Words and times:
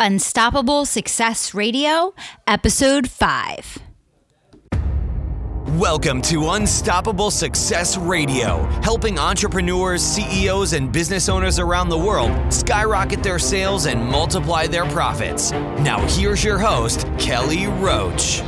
Unstoppable 0.00 0.86
Success 0.86 1.54
Radio, 1.54 2.14
Episode 2.48 3.08
5. 3.08 3.78
Welcome 5.78 6.20
to 6.22 6.50
Unstoppable 6.50 7.30
Success 7.30 7.96
Radio, 7.96 8.64
helping 8.82 9.20
entrepreneurs, 9.20 10.02
CEOs, 10.02 10.72
and 10.72 10.92
business 10.92 11.28
owners 11.28 11.60
around 11.60 11.90
the 11.90 11.98
world 11.98 12.52
skyrocket 12.52 13.22
their 13.22 13.38
sales 13.38 13.86
and 13.86 14.04
multiply 14.04 14.66
their 14.66 14.84
profits. 14.86 15.52
Now, 15.52 16.04
here's 16.08 16.42
your 16.42 16.58
host, 16.58 17.06
Kelly 17.16 17.68
Roach. 17.68 18.42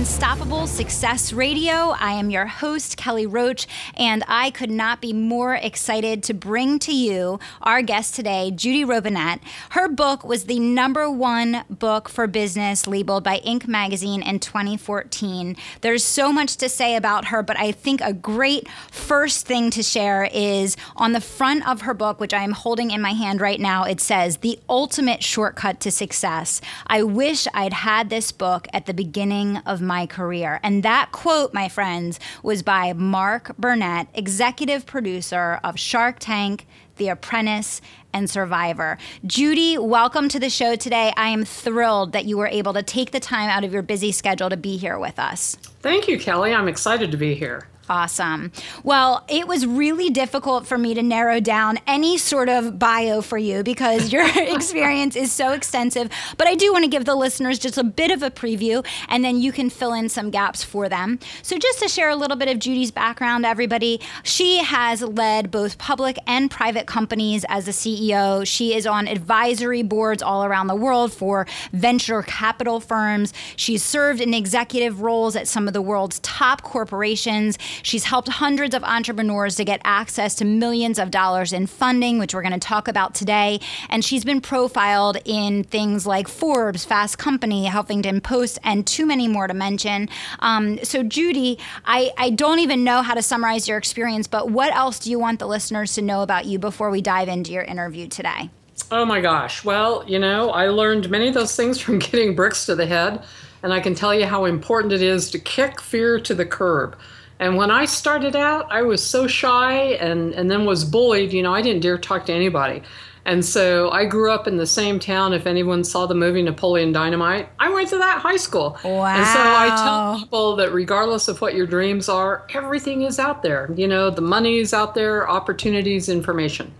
Unstoppable 0.00 0.66
Success 0.66 1.30
Radio. 1.30 1.90
I 1.90 2.12
am 2.12 2.30
your 2.30 2.46
host, 2.46 2.96
Kelly 2.96 3.26
Roach, 3.26 3.66
and 3.98 4.24
I 4.26 4.50
could 4.50 4.70
not 4.70 5.02
be 5.02 5.12
more 5.12 5.54
excited 5.54 6.22
to 6.22 6.32
bring 6.32 6.78
to 6.78 6.94
you 6.94 7.38
our 7.60 7.82
guest 7.82 8.14
today, 8.14 8.50
Judy 8.50 8.82
Robinett. 8.82 9.40
Her 9.72 9.88
book 9.88 10.24
was 10.24 10.44
the 10.44 10.58
number 10.58 11.10
one 11.10 11.64
book 11.68 12.08
for 12.08 12.26
business 12.26 12.86
labeled 12.86 13.24
by 13.24 13.40
Inc. 13.40 13.68
magazine 13.68 14.22
in 14.22 14.38
2014. 14.40 15.54
There's 15.82 16.02
so 16.02 16.32
much 16.32 16.56
to 16.56 16.70
say 16.70 16.96
about 16.96 17.26
her, 17.26 17.42
but 17.42 17.58
I 17.58 17.70
think 17.70 18.00
a 18.00 18.14
great 18.14 18.70
first 18.90 19.46
thing 19.46 19.68
to 19.72 19.82
share 19.82 20.30
is 20.32 20.78
on 20.96 21.12
the 21.12 21.20
front 21.20 21.68
of 21.68 21.82
her 21.82 21.92
book, 21.92 22.20
which 22.20 22.32
I 22.32 22.42
am 22.42 22.52
holding 22.52 22.90
in 22.90 23.02
my 23.02 23.12
hand 23.12 23.42
right 23.42 23.60
now, 23.60 23.84
it 23.84 24.00
says, 24.00 24.38
The 24.38 24.58
Ultimate 24.66 25.22
Shortcut 25.22 25.78
to 25.80 25.90
Success. 25.90 26.62
I 26.86 27.02
wish 27.02 27.46
I'd 27.52 27.74
had 27.74 28.08
this 28.08 28.32
book 28.32 28.66
at 28.72 28.86
the 28.86 28.94
beginning 28.94 29.58
of 29.66 29.82
my 29.82 29.89
career. 30.06 30.60
And 30.62 30.82
that 30.82 31.10
quote, 31.12 31.52
my 31.52 31.68
friends, 31.68 32.20
was 32.42 32.62
by 32.62 32.92
Mark 32.92 33.56
Burnett, 33.58 34.08
executive 34.14 34.86
producer 34.86 35.60
of 35.64 35.78
Shark 35.78 36.16
Tank, 36.20 36.66
The 36.96 37.08
Apprentice, 37.08 37.80
and 38.12 38.28
Survivor. 38.28 38.98
Judy, 39.26 39.78
welcome 39.78 40.28
to 40.28 40.38
the 40.38 40.50
show 40.50 40.76
today. 40.76 41.12
I 41.16 41.28
am 41.28 41.44
thrilled 41.44 42.12
that 42.12 42.24
you 42.24 42.36
were 42.38 42.48
able 42.48 42.72
to 42.74 42.82
take 42.82 43.10
the 43.10 43.20
time 43.20 43.50
out 43.50 43.64
of 43.64 43.72
your 43.72 43.82
busy 43.82 44.12
schedule 44.12 44.48
to 44.50 44.56
be 44.56 44.76
here 44.76 44.98
with 44.98 45.18
us. 45.18 45.56
Thank 45.80 46.08
you, 46.08 46.18
Kelly. 46.18 46.54
I'm 46.54 46.68
excited 46.68 47.10
to 47.10 47.16
be 47.16 47.34
here. 47.34 47.68
Awesome. 47.90 48.52
Well, 48.84 49.24
it 49.28 49.48
was 49.48 49.66
really 49.66 50.10
difficult 50.10 50.64
for 50.64 50.78
me 50.78 50.94
to 50.94 51.02
narrow 51.02 51.40
down 51.40 51.80
any 51.88 52.18
sort 52.18 52.48
of 52.48 52.78
bio 52.78 53.20
for 53.20 53.36
you 53.36 53.64
because 53.64 54.12
your 54.12 54.24
experience 54.36 55.16
is 55.16 55.32
so 55.32 55.50
extensive. 55.50 56.08
But 56.38 56.46
I 56.46 56.54
do 56.54 56.72
want 56.72 56.84
to 56.84 56.88
give 56.88 57.04
the 57.04 57.16
listeners 57.16 57.58
just 57.58 57.76
a 57.78 57.82
bit 57.82 58.12
of 58.12 58.22
a 58.22 58.30
preview 58.30 58.86
and 59.08 59.24
then 59.24 59.40
you 59.40 59.50
can 59.50 59.70
fill 59.70 59.92
in 59.92 60.08
some 60.08 60.30
gaps 60.30 60.62
for 60.62 60.88
them. 60.88 61.18
So, 61.42 61.58
just 61.58 61.80
to 61.80 61.88
share 61.88 62.10
a 62.10 62.14
little 62.14 62.36
bit 62.36 62.48
of 62.48 62.60
Judy's 62.60 62.92
background, 62.92 63.44
everybody, 63.44 64.00
she 64.22 64.58
has 64.58 65.02
led 65.02 65.50
both 65.50 65.76
public 65.76 66.16
and 66.28 66.48
private 66.48 66.86
companies 66.86 67.44
as 67.48 67.66
a 67.66 67.72
CEO. 67.72 68.46
She 68.46 68.72
is 68.72 68.86
on 68.86 69.08
advisory 69.08 69.82
boards 69.82 70.22
all 70.22 70.44
around 70.44 70.68
the 70.68 70.76
world 70.76 71.12
for 71.12 71.44
venture 71.72 72.22
capital 72.22 72.78
firms. 72.78 73.34
She's 73.56 73.82
served 73.82 74.20
in 74.20 74.32
executive 74.32 75.00
roles 75.00 75.34
at 75.34 75.48
some 75.48 75.66
of 75.66 75.74
the 75.74 75.82
world's 75.82 76.20
top 76.20 76.62
corporations. 76.62 77.58
She's 77.82 78.04
helped 78.04 78.28
hundreds 78.28 78.74
of 78.74 78.84
entrepreneurs 78.84 79.56
to 79.56 79.64
get 79.64 79.80
access 79.84 80.34
to 80.36 80.44
millions 80.44 80.98
of 80.98 81.10
dollars 81.10 81.52
in 81.52 81.66
funding, 81.66 82.18
which 82.18 82.34
we're 82.34 82.42
going 82.42 82.52
to 82.52 82.58
talk 82.58 82.88
about 82.88 83.14
today. 83.14 83.60
And 83.88 84.04
she's 84.04 84.24
been 84.24 84.40
profiled 84.40 85.18
in 85.24 85.64
things 85.64 86.06
like 86.06 86.28
Forbes, 86.28 86.84
Fast 86.84 87.18
Company, 87.18 87.68
Huffington 87.68 88.22
Post, 88.22 88.58
and 88.64 88.86
too 88.86 89.06
many 89.06 89.28
more 89.28 89.46
to 89.46 89.54
mention. 89.54 90.08
Um, 90.40 90.82
so, 90.84 91.02
Judy, 91.02 91.58
I, 91.84 92.10
I 92.16 92.30
don't 92.30 92.58
even 92.58 92.84
know 92.84 93.02
how 93.02 93.14
to 93.14 93.22
summarize 93.22 93.68
your 93.68 93.78
experience, 93.78 94.26
but 94.26 94.50
what 94.50 94.74
else 94.74 94.98
do 94.98 95.10
you 95.10 95.18
want 95.18 95.38
the 95.38 95.46
listeners 95.46 95.94
to 95.94 96.02
know 96.02 96.22
about 96.22 96.46
you 96.46 96.58
before 96.58 96.90
we 96.90 97.00
dive 97.00 97.28
into 97.28 97.52
your 97.52 97.62
interview 97.62 98.06
today? 98.06 98.50
Oh 98.90 99.04
my 99.04 99.20
gosh. 99.20 99.64
Well, 99.64 100.04
you 100.06 100.18
know, 100.18 100.50
I 100.50 100.68
learned 100.68 101.10
many 101.10 101.28
of 101.28 101.34
those 101.34 101.54
things 101.54 101.80
from 101.80 101.98
getting 101.98 102.34
bricks 102.34 102.66
to 102.66 102.74
the 102.74 102.86
head, 102.86 103.22
and 103.62 103.72
I 103.72 103.80
can 103.80 103.94
tell 103.94 104.14
you 104.14 104.26
how 104.26 104.44
important 104.46 104.92
it 104.92 105.02
is 105.02 105.30
to 105.30 105.38
kick 105.38 105.80
fear 105.80 106.18
to 106.20 106.34
the 106.34 106.46
curb. 106.46 106.96
And 107.40 107.56
when 107.56 107.70
I 107.70 107.86
started 107.86 108.36
out, 108.36 108.70
I 108.70 108.82
was 108.82 109.02
so 109.02 109.26
shy 109.26 109.72
and, 109.94 110.34
and 110.34 110.50
then 110.50 110.66
was 110.66 110.84
bullied. 110.84 111.32
You 111.32 111.42
know, 111.42 111.54
I 111.54 111.62
didn't 111.62 111.80
dare 111.80 111.96
talk 111.96 112.26
to 112.26 112.32
anybody. 112.32 112.82
And 113.24 113.44
so 113.44 113.90
I 113.90 114.04
grew 114.04 114.30
up 114.30 114.46
in 114.46 114.56
the 114.56 114.66
same 114.66 114.98
town. 114.98 115.32
If 115.32 115.46
anyone 115.46 115.82
saw 115.84 116.06
the 116.06 116.14
movie 116.14 116.42
Napoleon 116.42 116.92
Dynamite, 116.92 117.48
I 117.58 117.70
went 117.70 117.88
to 117.90 117.98
that 117.98 118.18
high 118.18 118.36
school. 118.36 118.78
Wow. 118.84 119.06
And 119.06 119.26
so 119.26 119.38
I 119.38 119.68
tell 119.76 120.20
people 120.20 120.56
that 120.56 120.72
regardless 120.72 121.28
of 121.28 121.40
what 121.40 121.54
your 121.54 121.66
dreams 121.66 122.08
are, 122.08 122.46
everything 122.52 123.02
is 123.02 123.18
out 123.18 123.42
there. 123.42 123.70
You 123.74 123.88
know, 123.88 124.10
the 124.10 124.22
money 124.22 124.58
is 124.58 124.74
out 124.74 124.94
there, 124.94 125.28
opportunities, 125.28 126.08
information. 126.08 126.72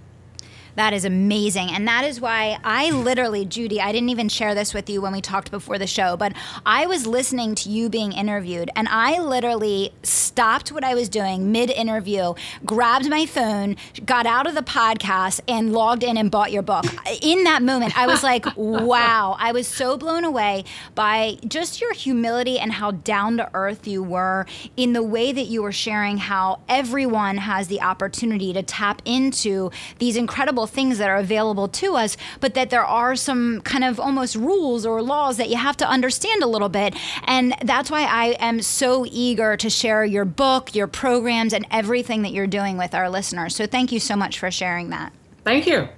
That 0.76 0.92
is 0.92 1.04
amazing. 1.04 1.70
And 1.70 1.86
that 1.88 2.04
is 2.04 2.20
why 2.20 2.58
I 2.64 2.90
literally, 2.90 3.44
Judy, 3.44 3.80
I 3.80 3.92
didn't 3.92 4.08
even 4.10 4.28
share 4.28 4.54
this 4.54 4.74
with 4.74 4.88
you 4.88 5.00
when 5.00 5.12
we 5.12 5.20
talked 5.20 5.50
before 5.50 5.78
the 5.78 5.86
show, 5.86 6.16
but 6.16 6.32
I 6.64 6.86
was 6.86 7.06
listening 7.06 7.54
to 7.56 7.68
you 7.68 7.88
being 7.88 8.12
interviewed 8.12 8.70
and 8.76 8.88
I 8.88 9.20
literally 9.20 9.92
stopped 10.02 10.72
what 10.72 10.84
I 10.84 10.94
was 10.94 11.08
doing 11.08 11.52
mid 11.52 11.70
interview, 11.70 12.34
grabbed 12.64 13.08
my 13.08 13.26
phone, 13.26 13.76
got 14.04 14.26
out 14.26 14.46
of 14.46 14.54
the 14.54 14.62
podcast, 14.62 15.40
and 15.48 15.72
logged 15.72 16.02
in 16.02 16.16
and 16.16 16.30
bought 16.30 16.52
your 16.52 16.62
book. 16.62 16.84
In 17.22 17.44
that 17.44 17.62
moment, 17.62 17.96
I 17.98 18.06
was 18.06 18.22
like, 18.22 18.46
wow. 18.56 19.36
I 19.38 19.52
was 19.52 19.66
so 19.66 19.96
blown 19.96 20.24
away 20.24 20.64
by 20.94 21.38
just 21.46 21.80
your 21.80 21.92
humility 21.92 22.58
and 22.58 22.72
how 22.72 22.92
down 22.92 23.36
to 23.38 23.50
earth 23.54 23.86
you 23.86 24.02
were 24.02 24.46
in 24.76 24.92
the 24.92 25.02
way 25.02 25.32
that 25.32 25.46
you 25.46 25.62
were 25.62 25.72
sharing 25.72 26.18
how 26.18 26.60
everyone 26.68 27.38
has 27.38 27.68
the 27.68 27.80
opportunity 27.80 28.52
to 28.52 28.62
tap 28.62 29.02
into 29.04 29.70
these 29.98 30.16
incredible 30.16 30.59
incredible 30.60 30.66
things 30.66 30.98
that 30.98 31.08
are 31.08 31.16
available 31.16 31.68
to 31.68 31.96
us, 31.96 32.16
but 32.40 32.54
that 32.54 32.70
there 32.70 32.84
are 32.84 33.16
some 33.16 33.60
kind 33.62 33.84
of 33.84 33.98
almost 33.98 34.36
rules 34.36 34.86
or 34.86 35.02
laws 35.02 35.36
that 35.36 35.48
you 35.48 35.56
have 35.56 35.76
to 35.76 35.88
understand 35.88 36.42
a 36.42 36.46
little 36.46 36.68
bit. 36.68 36.94
And 37.24 37.54
that's 37.64 37.90
why 37.90 38.02
I 38.04 38.36
am 38.38 38.62
so 38.62 39.06
eager 39.10 39.56
to 39.56 39.70
share 39.70 40.04
your 40.04 40.24
book, 40.24 40.74
your 40.74 40.86
programs, 40.86 41.52
and 41.52 41.66
everything 41.70 42.22
that 42.22 42.32
you're 42.32 42.46
doing 42.46 42.76
with 42.76 42.94
our 42.94 43.08
listeners. 43.10 43.56
So 43.56 43.66
thank 43.66 43.92
you 43.92 44.00
so 44.00 44.16
much 44.16 44.38
for 44.38 44.50
sharing 44.50 44.90
that. 44.90 45.12
Thank 45.44 45.66
you. 45.66 45.88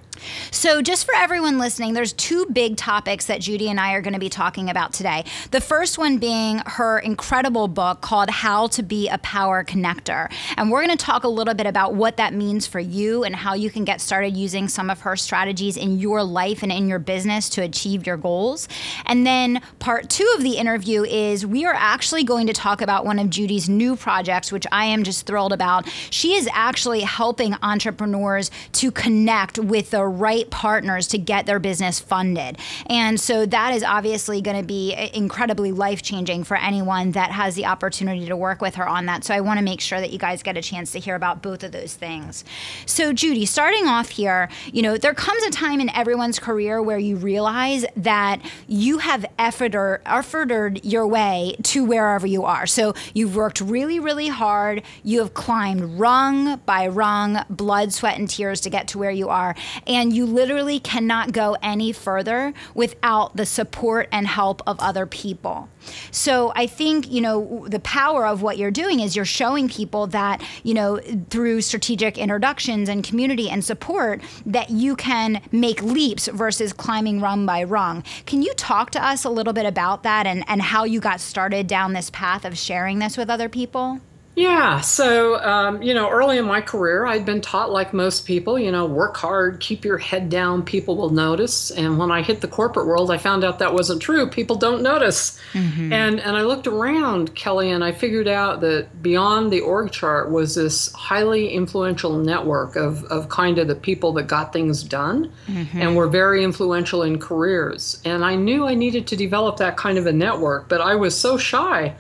So, 0.51 0.83
just 0.83 1.07
for 1.07 1.15
everyone 1.15 1.59
listening, 1.59 1.95
there's 1.95 2.13
two 2.13 2.47
big 2.47 2.77
topics 2.77 3.27
that 3.27 3.41
Judy 3.41 3.69
and 3.69 3.81
I 3.81 3.95
are 3.95 4.03
going 4.03 4.13
to 4.13 4.21
be 4.21 4.29
talking 4.29 4.69
about 4.69 4.93
today. 4.93 5.25
The 5.51 5.61
first 5.61 5.99
one 5.99 6.19
being 6.19 6.61
her 6.67 6.99
incredible 6.99 7.67
book 7.69 8.01
called 8.03 8.31
How 8.31 8.67
to 8.69 8.83
Be 8.83 9.09
a 9.09 9.19
Power 9.19 9.65
Connector. 9.65 10.31
And 10.57 10.71
we're 10.71 10.85
going 10.85 10.97
to 10.97 11.03
talk 11.03 11.25
a 11.25 11.29
little 11.29 11.55
bit 11.55 11.67
about 11.67 11.95
what 11.95 12.19
that 12.19 12.35
means 12.35 12.67
for 12.67 12.79
you 12.79 13.25
and 13.25 13.35
how 13.35 13.55
you 13.55 13.71
can 13.71 13.85
get 13.85 14.01
started 14.01 14.37
using 14.37 14.69
some 14.69 14.91
of 14.91 15.01
her 15.01 15.17
strategies 15.17 15.77
in 15.77 15.99
your 15.99 16.23
life 16.23 16.63
and 16.63 16.71
in 16.71 16.89
your 16.89 16.99
business 16.99 17.49
to 17.51 17.63
achieve 17.63 18.07
your 18.07 18.17
goals. 18.17 18.69
And 19.07 19.27
then, 19.27 19.63
part 19.79 20.11
two 20.11 20.31
of 20.37 20.43
the 20.43 20.57
interview 20.57 21.05
is 21.05 21.47
we 21.47 21.65
are 21.65 21.75
actually 21.75 22.25
going 22.25 22.47
to 22.47 22.53
talk 22.53 22.81
about 22.83 23.05
one 23.05 23.19
of 23.19 23.31
Judy's 23.31 23.69
new 23.69 23.97
projects, 23.97 24.53
which 24.53 24.67
I 24.71 24.85
am 24.87 25.03
just 25.03 25.27
thrilled 25.27 25.53
about. 25.53 25.89
She 26.11 26.35
is 26.35 26.49
actually 26.53 27.01
helping 27.01 27.55
entrepreneurs 27.63 28.51
to 28.73 28.91
connect 28.91 29.59
with 29.59 29.91
the 29.91 30.02
right 30.09 30.49
partners 30.51 31.07
to 31.09 31.19
get 31.19 31.47
their 31.47 31.59
business 31.59 32.01
funded. 32.01 32.59
And 32.87 33.21
so 33.21 33.47
that 33.47 33.75
is 33.75 33.83
obviously 33.83 34.41
going 34.41 34.61
to 34.61 34.67
be 34.67 34.95
eh, 34.95 35.11
incredibly 35.15 35.73
life 35.73 36.03
changing 36.03 36.45
for 36.45 36.57
anyone 36.57 37.13
that 37.13 37.31
has 37.31 37.55
the 37.55 37.67
opportunity 37.67 38.27
to 38.27 38.37
work 38.37 38.61
with 38.61 38.77
her 38.77 38.89
on 38.89 39.07
that. 39.07 39.25
So 39.25 39.35
I 39.35 39.41
want 39.41 39.59
to 39.59 39.65
make 39.65 39.81
sure 39.81 40.01
that 40.01 40.11
you 40.11 40.19
guys 40.19 40.43
get 40.43 40.57
a 40.57 40.63
chance 40.63 40.93
to 40.93 40.99
hear 40.99 41.15
about 41.15 41.43
both 41.43 41.63
of 41.63 41.73
those 41.73 41.95
things. 41.95 42.45
So, 42.87 43.13
Judy, 43.13 43.47
starting 43.47 43.87
off 43.87 44.11
here, 44.11 44.49
you 44.73 44.83
know, 44.83 44.97
there 44.97 45.15
comes 45.15 45.43
a 45.45 45.51
time 45.51 45.81
in 45.81 45.91
everyone's 45.91 46.39
career 46.39 46.83
where 46.83 46.99
you 46.99 47.17
realize 47.17 47.85
that 47.97 48.41
you 48.67 48.99
have 48.99 49.25
efforted, 49.39 50.03
efforted 50.03 50.81
your 50.83 51.07
way 51.07 51.57
to 51.63 51.85
wherever 51.85 52.27
you 52.27 52.45
are. 52.45 52.67
So 52.67 52.95
you've 53.15 53.37
worked 53.37 53.61
really, 53.61 53.99
really 53.99 54.29
hard. 54.29 54.83
You 55.03 55.21
have 55.21 55.35
climbed 55.35 55.99
rung 55.99 56.59
by 56.67 56.89
rung, 56.89 57.45
blood, 57.49 57.93
sweat, 57.93 58.19
and 58.19 58.29
tears 58.29 58.61
to 58.63 58.71
get 58.71 58.89
to 58.89 58.99
where 58.99 59.11
you 59.11 59.29
are 59.29 59.55
and 59.95 60.13
you 60.13 60.27
literally 60.27 60.79
cannot 60.79 61.33
go 61.33 61.57
any 61.63 61.93
further 61.93 62.53
without 62.75 63.37
the 63.37 63.47
support 63.47 64.09
and 64.13 64.27
help 64.27 64.63
of 64.67 64.79
other 64.81 65.07
people. 65.07 65.69
So 66.11 66.53
I 66.55 66.67
think, 66.67 67.11
you 67.11 67.21
know, 67.21 67.67
the 67.69 67.81
power 67.81 68.27
of 68.27 68.43
what 68.43 68.59
you're 68.59 68.71
doing 68.71 69.01
is 69.01 69.17
you're 69.17 69.25
showing 69.25 69.69
people 69.69 70.07
that, 70.09 70.43
you 70.63 70.75
know, 70.75 71.01
through 71.31 71.63
strategic 71.63 72.19
introductions 72.19 72.89
and 72.89 73.03
community 73.03 73.51
and 73.51 73.65
support 73.65 74.21
that 74.47 74.71
you 74.71 74.97
can 74.97 75.41
make 75.51 75.83
leaps 75.83 76.29
versus 76.29 76.73
climbing 76.73 77.21
rung 77.21 77.47
by 77.47 77.65
rung. 77.65 78.05
Can 78.27 78.43
you 78.43 78.55
talk 78.55 78.91
to 78.93 79.05
us 79.05 79.25
a 79.25 79.31
little 79.31 79.53
bit 79.53 79.67
about 79.67 80.03
that 80.03 80.27
and, 80.27 80.45
and 80.49 80.63
how 80.63 80.85
you 80.85 81.01
got 81.01 81.21
started 81.21 81.67
down 81.67 81.93
this 81.93 82.11
path 82.11 82.45
of 82.45 82.57
sharing 82.57 82.99
this 82.99 83.17
with 83.17 83.29
other 83.29 83.49
people? 83.49 84.01
Yeah, 84.35 84.81
so 84.81 85.39
um, 85.45 85.83
you 85.83 85.93
know, 85.93 86.09
early 86.09 86.39
in 86.39 86.47
my 86.47 86.63
career, 86.63 87.05
I'd 87.05 87.27
been 87.27 87.43
taught, 87.43 87.71
like 87.71 87.93
most 87.93 88.25
people, 88.25 88.59
you 88.59 88.73
know, 88.73 88.87
work 88.87 89.15
hard, 89.15 89.61
keep 89.61 89.85
your 89.85 89.99
head 89.99 90.31
down, 90.31 90.63
people 90.63 90.97
will 90.97 91.11
notice. 91.11 91.71
And 91.71 91.99
when 91.99 92.11
I 92.11 92.23
hit 92.23 92.41
the 92.41 92.49
corporate 92.49 92.87
world, 92.87 93.11
I 93.11 93.19
found 93.19 93.45
out 93.45 93.59
that 93.59 93.75
wasn't 93.75 94.01
true. 94.01 94.27
People 94.27 94.57
don't 94.57 94.83
notice. 94.83 95.39
Mm-hmm. 95.53 95.93
And 95.93 96.19
and 96.19 96.35
I 96.35 96.43
looked 96.43 96.67
around, 96.67 97.35
Kelly, 97.35 97.71
and 97.71 97.85
I 97.85 97.93
figured 97.93 98.27
out 98.27 98.63
that 98.63 99.03
beyond 99.03 99.53
the 99.53 99.61
org 99.61 99.91
chart 99.93 100.31
was 100.31 100.55
this 100.55 100.91
highly 100.93 101.51
influential 101.51 102.17
network 102.17 102.75
of 102.75 103.05
of 103.05 103.29
kind 103.29 103.59
of 103.59 103.69
the 103.69 103.75
people 103.75 104.15
that 104.15 104.29
got 104.29 104.51
things 104.51 104.83
done, 104.83 105.31
mm-hmm. 105.47 105.79
and 105.79 105.95
were 105.95 106.09
very 106.09 106.43
influential 106.43 107.03
in 107.03 107.19
careers. 107.19 108.01
And 108.07 108.25
I 108.25 108.37
knew 108.37 108.67
I 108.67 108.75
needed 108.75 109.07
to 109.09 109.17
develop 109.17 109.59
that 109.59 109.77
kind 109.77 109.99
of 109.99 110.07
a 110.07 110.13
network, 110.13 110.71
but 110.71 110.81
I 110.81 110.95
was 110.95 111.15
so 111.15 111.37
shy 111.37 111.95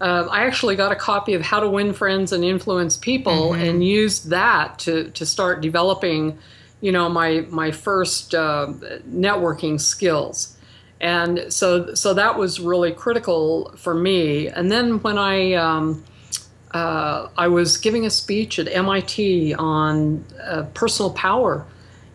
uh, 0.00 0.26
I 0.30 0.44
actually 0.46 0.76
got 0.76 0.92
a 0.92 0.96
copy 0.96 1.34
of 1.34 1.42
How 1.42 1.60
to 1.60 1.68
Win 1.68 1.92
Friends 1.92 2.32
and 2.32 2.44
Influence 2.44 2.96
People 2.96 3.50
mm-hmm. 3.50 3.62
and 3.62 3.84
used 3.84 4.30
that 4.30 4.78
to, 4.80 5.10
to 5.10 5.26
start 5.26 5.60
developing, 5.60 6.38
you 6.80 6.92
know, 6.92 7.08
my 7.08 7.46
my 7.50 7.70
first 7.70 8.34
uh, 8.34 8.72
networking 9.08 9.80
skills. 9.80 10.56
And 11.00 11.46
so 11.48 11.94
so 11.94 12.14
that 12.14 12.38
was 12.38 12.60
really 12.60 12.92
critical 12.92 13.72
for 13.76 13.94
me. 13.94 14.48
And 14.48 14.70
then 14.70 15.00
when 15.00 15.18
I 15.18 15.54
um, 15.54 16.04
uh, 16.72 17.28
I 17.36 17.48
was 17.48 17.76
giving 17.76 18.06
a 18.06 18.10
speech 18.10 18.58
at 18.58 18.68
MIT 18.68 19.54
on 19.54 20.24
uh, 20.42 20.64
personal 20.74 21.12
power. 21.12 21.66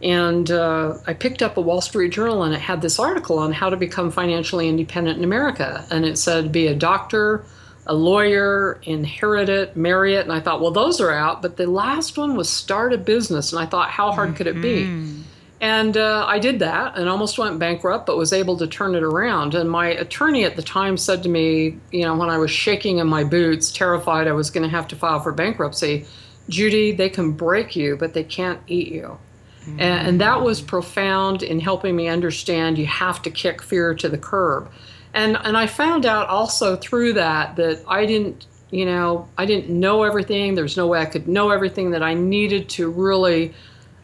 And 0.01 0.51
uh, 0.51 0.97
I 1.07 1.13
picked 1.13 1.41
up 1.41 1.57
a 1.57 1.61
Wall 1.61 1.81
Street 1.81 2.11
Journal 2.11 2.43
and 2.43 2.53
it 2.53 2.59
had 2.59 2.81
this 2.81 2.99
article 2.99 3.39
on 3.39 3.53
how 3.53 3.69
to 3.69 3.77
become 3.77 4.11
financially 4.11 4.67
independent 4.67 5.17
in 5.17 5.23
America. 5.23 5.85
And 5.89 6.05
it 6.05 6.17
said, 6.17 6.51
be 6.51 6.67
a 6.67 6.75
doctor, 6.75 7.43
a 7.87 7.93
lawyer, 7.93 8.79
inherit 8.83 9.49
it, 9.49 9.77
marry 9.77 10.15
it. 10.15 10.21
And 10.21 10.31
I 10.31 10.39
thought, 10.39 10.61
well, 10.61 10.71
those 10.71 10.99
are 10.99 11.11
out. 11.11 11.41
But 11.41 11.57
the 11.57 11.67
last 11.67 12.17
one 12.17 12.35
was 12.35 12.49
start 12.49 12.93
a 12.93 12.97
business. 12.97 13.53
And 13.53 13.61
I 13.61 13.65
thought, 13.65 13.89
how 13.89 14.11
hard 14.11 14.29
mm-hmm. 14.29 14.37
could 14.37 14.47
it 14.47 14.61
be? 14.61 14.83
Mm-hmm. 14.83 15.21
And 15.61 15.95
uh, 15.97 16.25
I 16.27 16.39
did 16.39 16.59
that 16.59 16.97
and 16.97 17.07
almost 17.07 17.37
went 17.37 17.59
bankrupt, 17.59 18.05
but 18.05 18.17
was 18.17 18.33
able 18.33 18.57
to 18.57 18.67
turn 18.67 18.93
it 18.93 19.03
around. 19.03 19.55
And 19.55 19.69
my 19.69 19.87
attorney 19.87 20.43
at 20.43 20.55
the 20.55 20.61
time 20.61 20.97
said 20.97 21.23
to 21.23 21.29
me, 21.29 21.77
you 21.91 22.03
know, 22.03 22.15
when 22.15 22.29
I 22.29 22.37
was 22.37 22.51
shaking 22.51 22.97
in 22.97 23.07
my 23.07 23.23
boots, 23.23 23.71
terrified 23.71 24.27
I 24.27 24.33
was 24.33 24.49
going 24.49 24.63
to 24.63 24.69
have 24.69 24.87
to 24.89 24.95
file 24.95 25.21
for 25.21 25.31
bankruptcy, 25.31 26.05
Judy, 26.49 26.91
they 26.91 27.09
can 27.09 27.31
break 27.31 27.75
you, 27.75 27.95
but 27.95 28.13
they 28.13 28.23
can't 28.23 28.59
eat 28.67 28.91
you. 28.91 29.17
Mm-hmm. 29.61 29.79
And, 29.79 30.07
and 30.07 30.21
that 30.21 30.41
was 30.41 30.61
profound 30.61 31.41
in 31.41 31.59
helping 31.59 31.95
me 31.95 32.07
understand 32.07 32.77
you 32.77 32.85
have 32.85 33.21
to 33.23 33.31
kick 33.31 33.63
fear 33.63 33.95
to 33.95 34.09
the 34.09 34.17
curb 34.17 34.69
and 35.15 35.37
and 35.43 35.57
I 35.57 35.65
found 35.65 36.05
out 36.05 36.27
also 36.27 36.75
through 36.75 37.13
that 37.13 37.55
that 37.55 37.81
I 37.87 38.05
didn't 38.05 38.45
you 38.69 38.85
know 38.85 39.27
I 39.37 39.45
didn't 39.45 39.69
know 39.69 40.03
everything. 40.03 40.53
There's 40.53 40.77
no 40.77 40.85
way 40.85 40.99
I 40.99 41.05
could 41.05 41.27
know 41.27 41.49
everything. 41.49 41.91
That 41.91 42.03
I 42.03 42.13
needed 42.13 42.69
to 42.71 42.91
really 42.91 43.53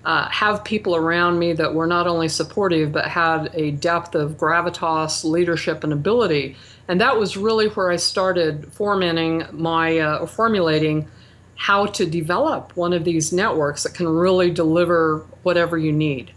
uh, 0.06 0.28
have 0.30 0.64
people 0.64 0.96
around 0.96 1.38
me 1.38 1.54
that 1.54 1.76
were 1.76 1.86
not 1.86 2.08
only 2.08 2.30
supportive 2.30 2.92
but 2.92 3.06
had 3.06 3.52
a 3.54 3.72
depth 3.72 4.16
of 4.16 4.38
gravitas, 4.38 5.24
leadership, 5.24 5.84
and 5.84 5.94
ability. 5.94 6.56
And 6.88 7.00
that 7.00 7.20
was 7.20 7.38
really 7.38 7.68
where 7.68 7.92
I 7.92 7.98
started 7.98 8.74
formatting 8.74 9.46
my 9.52 10.00
uh, 10.00 10.26
formulating 10.26 11.08
how 11.56 11.86
to 11.86 12.06
develop 12.08 12.76
one 12.76 12.94
of 12.94 13.04
these 13.04 13.32
networks 13.32 13.84
that 13.84 13.94
can 13.94 14.08
really 14.08 14.50
deliver 14.50 15.28
whatever 15.44 15.78
you 15.78 15.92
need. 15.92 16.32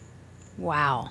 Wow 0.58 1.10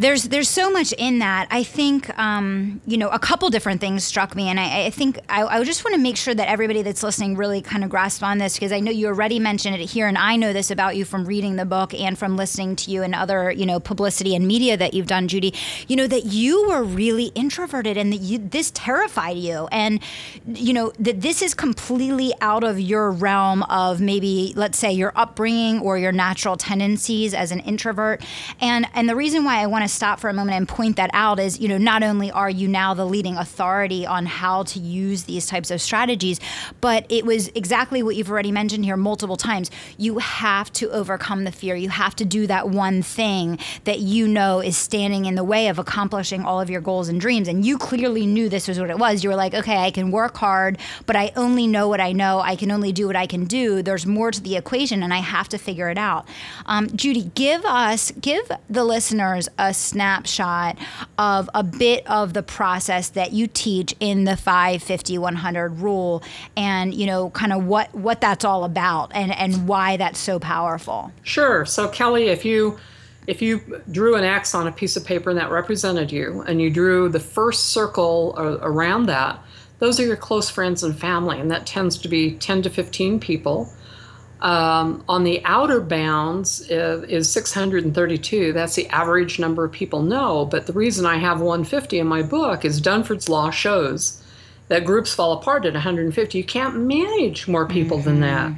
there's 0.00 0.24
there's 0.24 0.48
so 0.48 0.70
much 0.70 0.92
in 0.92 1.18
that. 1.18 1.46
I 1.50 1.62
think 1.62 2.18
um, 2.18 2.80
you 2.86 2.96
know 2.96 3.10
a 3.10 3.18
couple 3.18 3.50
different 3.50 3.82
things 3.82 4.02
struck 4.02 4.34
me, 4.34 4.48
and 4.48 4.58
I, 4.58 4.86
I 4.86 4.90
think 4.90 5.18
I, 5.28 5.44
I, 5.44 5.62
just 5.62 5.84
want 5.84 5.94
to 5.94 6.00
make 6.00 6.16
sure 6.16 6.34
that 6.34 6.48
everybody 6.48 6.80
that's 6.80 7.02
listening 7.02 7.36
really 7.36 7.60
kind 7.60 7.84
of 7.84 7.90
grasp 7.90 8.22
on 8.22 8.38
this 8.38 8.54
because 8.54 8.72
I 8.72 8.80
know 8.80 8.90
you 8.90 9.08
already 9.08 9.38
mentioned 9.38 9.76
it 9.76 9.90
here, 9.90 10.08
and 10.08 10.16
I 10.16 10.36
know 10.36 10.54
this 10.54 10.70
about 10.70 10.96
you 10.96 11.04
from 11.04 11.26
reading 11.26 11.56
the 11.56 11.66
book 11.66 11.92
and 11.92 12.18
from 12.18 12.38
listening 12.38 12.76
to 12.76 12.90
you 12.90 13.02
and 13.02 13.14
other 13.14 13.50
you 13.50 13.66
know 13.66 13.78
publicity 13.78 14.34
and 14.34 14.46
media 14.46 14.74
that 14.78 14.94
you've 14.94 15.06
done, 15.06 15.28
Judy. 15.28 15.52
You 15.86 15.96
know 15.96 16.06
that 16.06 16.24
you 16.24 16.66
were 16.66 16.82
really 16.82 17.26
introverted, 17.34 17.98
and 17.98 18.10
that 18.10 18.20
you, 18.20 18.38
this 18.38 18.70
terrified 18.74 19.36
you, 19.36 19.68
and 19.70 20.00
you 20.46 20.72
know 20.72 20.92
that 20.98 21.20
this 21.20 21.42
is 21.42 21.52
completely 21.52 22.32
out 22.40 22.64
of 22.64 22.80
your 22.80 23.10
realm 23.10 23.64
of 23.64 24.00
maybe 24.00 24.54
let's 24.56 24.78
say 24.78 24.90
your 24.90 25.12
upbringing 25.14 25.80
or 25.80 25.98
your 25.98 26.12
natural 26.12 26.56
tendencies 26.56 27.34
as 27.34 27.52
an 27.52 27.60
introvert, 27.60 28.24
and 28.62 28.86
and 28.94 29.06
the 29.06 29.16
reason 29.16 29.44
why 29.44 29.58
I 29.60 29.66
want 29.66 29.84
to 29.84 29.89
stop 29.90 30.20
for 30.20 30.30
a 30.30 30.32
moment 30.32 30.56
and 30.56 30.68
point 30.68 30.96
that 30.96 31.10
out 31.12 31.38
is, 31.38 31.58
you 31.60 31.68
know, 31.68 31.78
not 31.78 32.02
only 32.02 32.30
are 32.30 32.50
you 32.50 32.68
now 32.68 32.94
the 32.94 33.04
leading 33.04 33.36
authority 33.36 34.06
on 34.06 34.26
how 34.26 34.62
to 34.64 34.78
use 34.78 35.24
these 35.24 35.46
types 35.46 35.70
of 35.70 35.80
strategies, 35.80 36.40
but 36.80 37.04
it 37.08 37.24
was 37.26 37.48
exactly 37.48 38.02
what 38.02 38.16
you've 38.16 38.30
already 38.30 38.52
mentioned 38.52 38.84
here 38.84 38.96
multiple 38.96 39.36
times. 39.36 39.70
You 39.98 40.18
have 40.18 40.72
to 40.74 40.90
overcome 40.90 41.44
the 41.44 41.52
fear. 41.52 41.74
You 41.74 41.88
have 41.90 42.16
to 42.16 42.24
do 42.24 42.46
that 42.46 42.68
one 42.68 43.02
thing 43.02 43.58
that 43.84 43.98
you 44.00 44.28
know 44.28 44.60
is 44.60 44.76
standing 44.76 45.26
in 45.26 45.34
the 45.34 45.44
way 45.44 45.68
of 45.68 45.78
accomplishing 45.78 46.44
all 46.44 46.60
of 46.60 46.70
your 46.70 46.80
goals 46.80 47.08
and 47.08 47.20
dreams. 47.20 47.48
And 47.48 47.64
you 47.64 47.78
clearly 47.78 48.26
knew 48.26 48.48
this 48.48 48.68
was 48.68 48.78
what 48.78 48.90
it 48.90 48.98
was. 48.98 49.22
You 49.22 49.30
were 49.30 49.36
like, 49.36 49.54
okay, 49.54 49.78
I 49.78 49.90
can 49.90 50.10
work 50.10 50.36
hard, 50.36 50.78
but 51.06 51.16
I 51.16 51.32
only 51.36 51.66
know 51.66 51.88
what 51.88 52.00
I 52.00 52.12
know. 52.12 52.40
I 52.40 52.56
can 52.56 52.70
only 52.70 52.92
do 52.92 53.06
what 53.06 53.16
I 53.16 53.26
can 53.26 53.44
do. 53.44 53.82
There's 53.82 54.06
more 54.06 54.30
to 54.30 54.40
the 54.40 54.56
equation, 54.56 55.02
and 55.02 55.12
I 55.12 55.18
have 55.18 55.48
to 55.50 55.58
figure 55.58 55.90
it 55.90 55.98
out. 55.98 56.26
Um, 56.66 56.88
Judy, 56.96 57.30
give 57.34 57.64
us, 57.64 58.12
give 58.20 58.50
the 58.68 58.84
listeners 58.84 59.48
a 59.58 59.69
snapshot 59.74 60.78
of 61.18 61.48
a 61.54 61.62
bit 61.62 62.06
of 62.06 62.32
the 62.32 62.42
process 62.42 63.10
that 63.10 63.32
you 63.32 63.46
teach 63.46 63.94
in 64.00 64.24
the 64.24 64.36
550 64.36 65.18
100 65.18 65.80
rule 65.80 66.22
and 66.56 66.94
you 66.94 67.06
know 67.06 67.30
kind 67.30 67.52
of 67.52 67.64
what 67.64 67.94
what 67.94 68.20
that's 68.20 68.44
all 68.44 68.64
about 68.64 69.10
and 69.14 69.32
and 69.32 69.68
why 69.68 69.96
that's 69.96 70.18
so 70.18 70.38
powerful 70.38 71.12
sure 71.22 71.64
so 71.64 71.88
kelly 71.88 72.28
if 72.28 72.44
you 72.44 72.78
if 73.26 73.40
you 73.40 73.80
drew 73.90 74.16
an 74.16 74.24
X 74.24 74.54
on 74.54 74.66
a 74.66 74.72
piece 74.72 74.96
of 74.96 75.04
paper 75.04 75.30
and 75.30 75.38
that 75.38 75.50
represented 75.50 76.10
you, 76.10 76.42
and 76.48 76.60
you 76.60 76.70
drew 76.70 77.08
the 77.08 77.20
first 77.20 77.68
circle 77.68 78.34
around 78.36 79.06
that, 79.06 79.38
those 79.78 80.00
are 80.00 80.04
your 80.04 80.16
close 80.16 80.50
friends 80.50 80.82
and 80.82 80.98
family, 80.98 81.38
and 81.38 81.50
that 81.50 81.66
tends 81.66 81.96
to 81.98 82.08
be 82.08 82.32
10 82.32 82.62
to 82.62 82.70
15 82.70 83.20
people. 83.20 83.72
Um, 84.42 85.04
on 85.06 85.24
the 85.24 85.42
outer 85.44 85.80
bounds 85.80 86.62
is, 86.62 87.04
is 87.04 87.30
632. 87.30 88.52
That's 88.52 88.74
the 88.74 88.88
average 88.88 89.38
number 89.38 89.64
of 89.64 89.72
people 89.72 90.02
know. 90.02 90.46
But 90.46 90.66
the 90.66 90.72
reason 90.72 91.04
I 91.04 91.18
have 91.18 91.40
150 91.40 91.98
in 91.98 92.06
my 92.06 92.22
book 92.22 92.64
is 92.64 92.80
Dunbar's 92.80 93.28
Law 93.28 93.50
shows 93.50 94.22
that 94.68 94.84
groups 94.84 95.14
fall 95.14 95.32
apart 95.32 95.66
at 95.66 95.74
150. 95.74 96.38
You 96.38 96.44
can't 96.44 96.76
manage 96.76 97.48
more 97.48 97.66
people 97.66 97.98
mm-hmm. 97.98 98.06
than 98.06 98.20
that. 98.20 98.52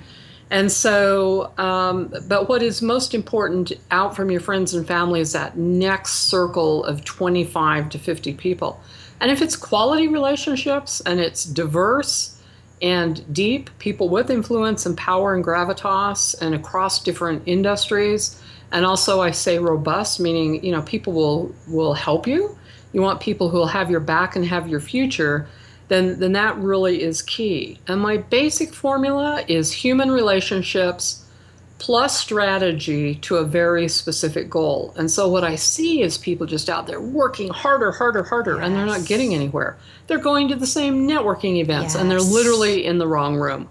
And 0.50 0.70
so, 0.70 1.50
um, 1.56 2.12
but 2.28 2.46
what 2.46 2.62
is 2.62 2.82
most 2.82 3.14
important 3.14 3.72
out 3.90 4.14
from 4.14 4.30
your 4.30 4.40
friends 4.40 4.74
and 4.74 4.86
family 4.86 5.20
is 5.20 5.32
that 5.32 5.56
next 5.56 6.28
circle 6.28 6.84
of 6.84 7.04
25 7.06 7.88
to 7.88 7.98
50 7.98 8.34
people. 8.34 8.78
And 9.18 9.30
if 9.30 9.40
it's 9.40 9.56
quality 9.56 10.08
relationships 10.08 11.00
and 11.00 11.18
it's 11.20 11.44
diverse, 11.46 12.38
and 12.82 13.32
deep 13.32 13.70
people 13.78 14.08
with 14.08 14.28
influence 14.28 14.84
and 14.84 14.98
power 14.98 15.34
and 15.34 15.44
gravitas 15.44 16.34
and 16.42 16.54
across 16.54 17.02
different 17.02 17.42
industries. 17.46 18.42
And 18.72 18.84
also 18.84 19.20
i 19.20 19.30
say 19.30 19.58
robust 19.58 20.18
meaning 20.18 20.64
you 20.64 20.72
know 20.72 20.82
people 20.82 21.12
will 21.12 21.54
will 21.68 21.94
help 21.94 22.26
you. 22.26 22.56
You 22.92 23.00
want 23.00 23.20
people 23.20 23.48
who 23.48 23.58
will 23.58 23.66
have 23.66 23.90
your 23.90 24.00
back 24.00 24.36
and 24.36 24.44
have 24.44 24.68
your 24.68 24.80
future 24.80 25.46
then 25.88 26.18
then 26.18 26.32
that 26.32 26.56
really 26.56 27.02
is 27.02 27.22
key. 27.22 27.78
And 27.86 28.00
my 28.00 28.16
basic 28.16 28.72
formula 28.72 29.44
is 29.46 29.72
human 29.72 30.10
relationships 30.10 31.21
plus 31.82 32.16
strategy 32.16 33.16
to 33.16 33.38
a 33.38 33.44
very 33.44 33.88
specific 33.88 34.48
goal. 34.48 34.94
And 34.96 35.10
so 35.10 35.28
what 35.28 35.42
I 35.42 35.56
see 35.56 36.00
is 36.00 36.16
people 36.16 36.46
just 36.46 36.70
out 36.70 36.86
there 36.86 37.00
working 37.00 37.48
harder, 37.48 37.90
harder, 37.90 38.22
harder, 38.22 38.54
yes. 38.54 38.64
and 38.64 38.76
they're 38.76 38.86
not 38.86 39.04
getting 39.04 39.34
anywhere. 39.34 39.76
They're 40.06 40.18
going 40.18 40.46
to 40.50 40.54
the 40.54 40.64
same 40.64 41.08
networking 41.08 41.56
events 41.56 41.94
yes. 41.94 42.00
and 42.00 42.08
they're 42.08 42.20
literally 42.20 42.86
in 42.86 42.98
the 42.98 43.08
wrong 43.08 43.34
room. 43.34 43.68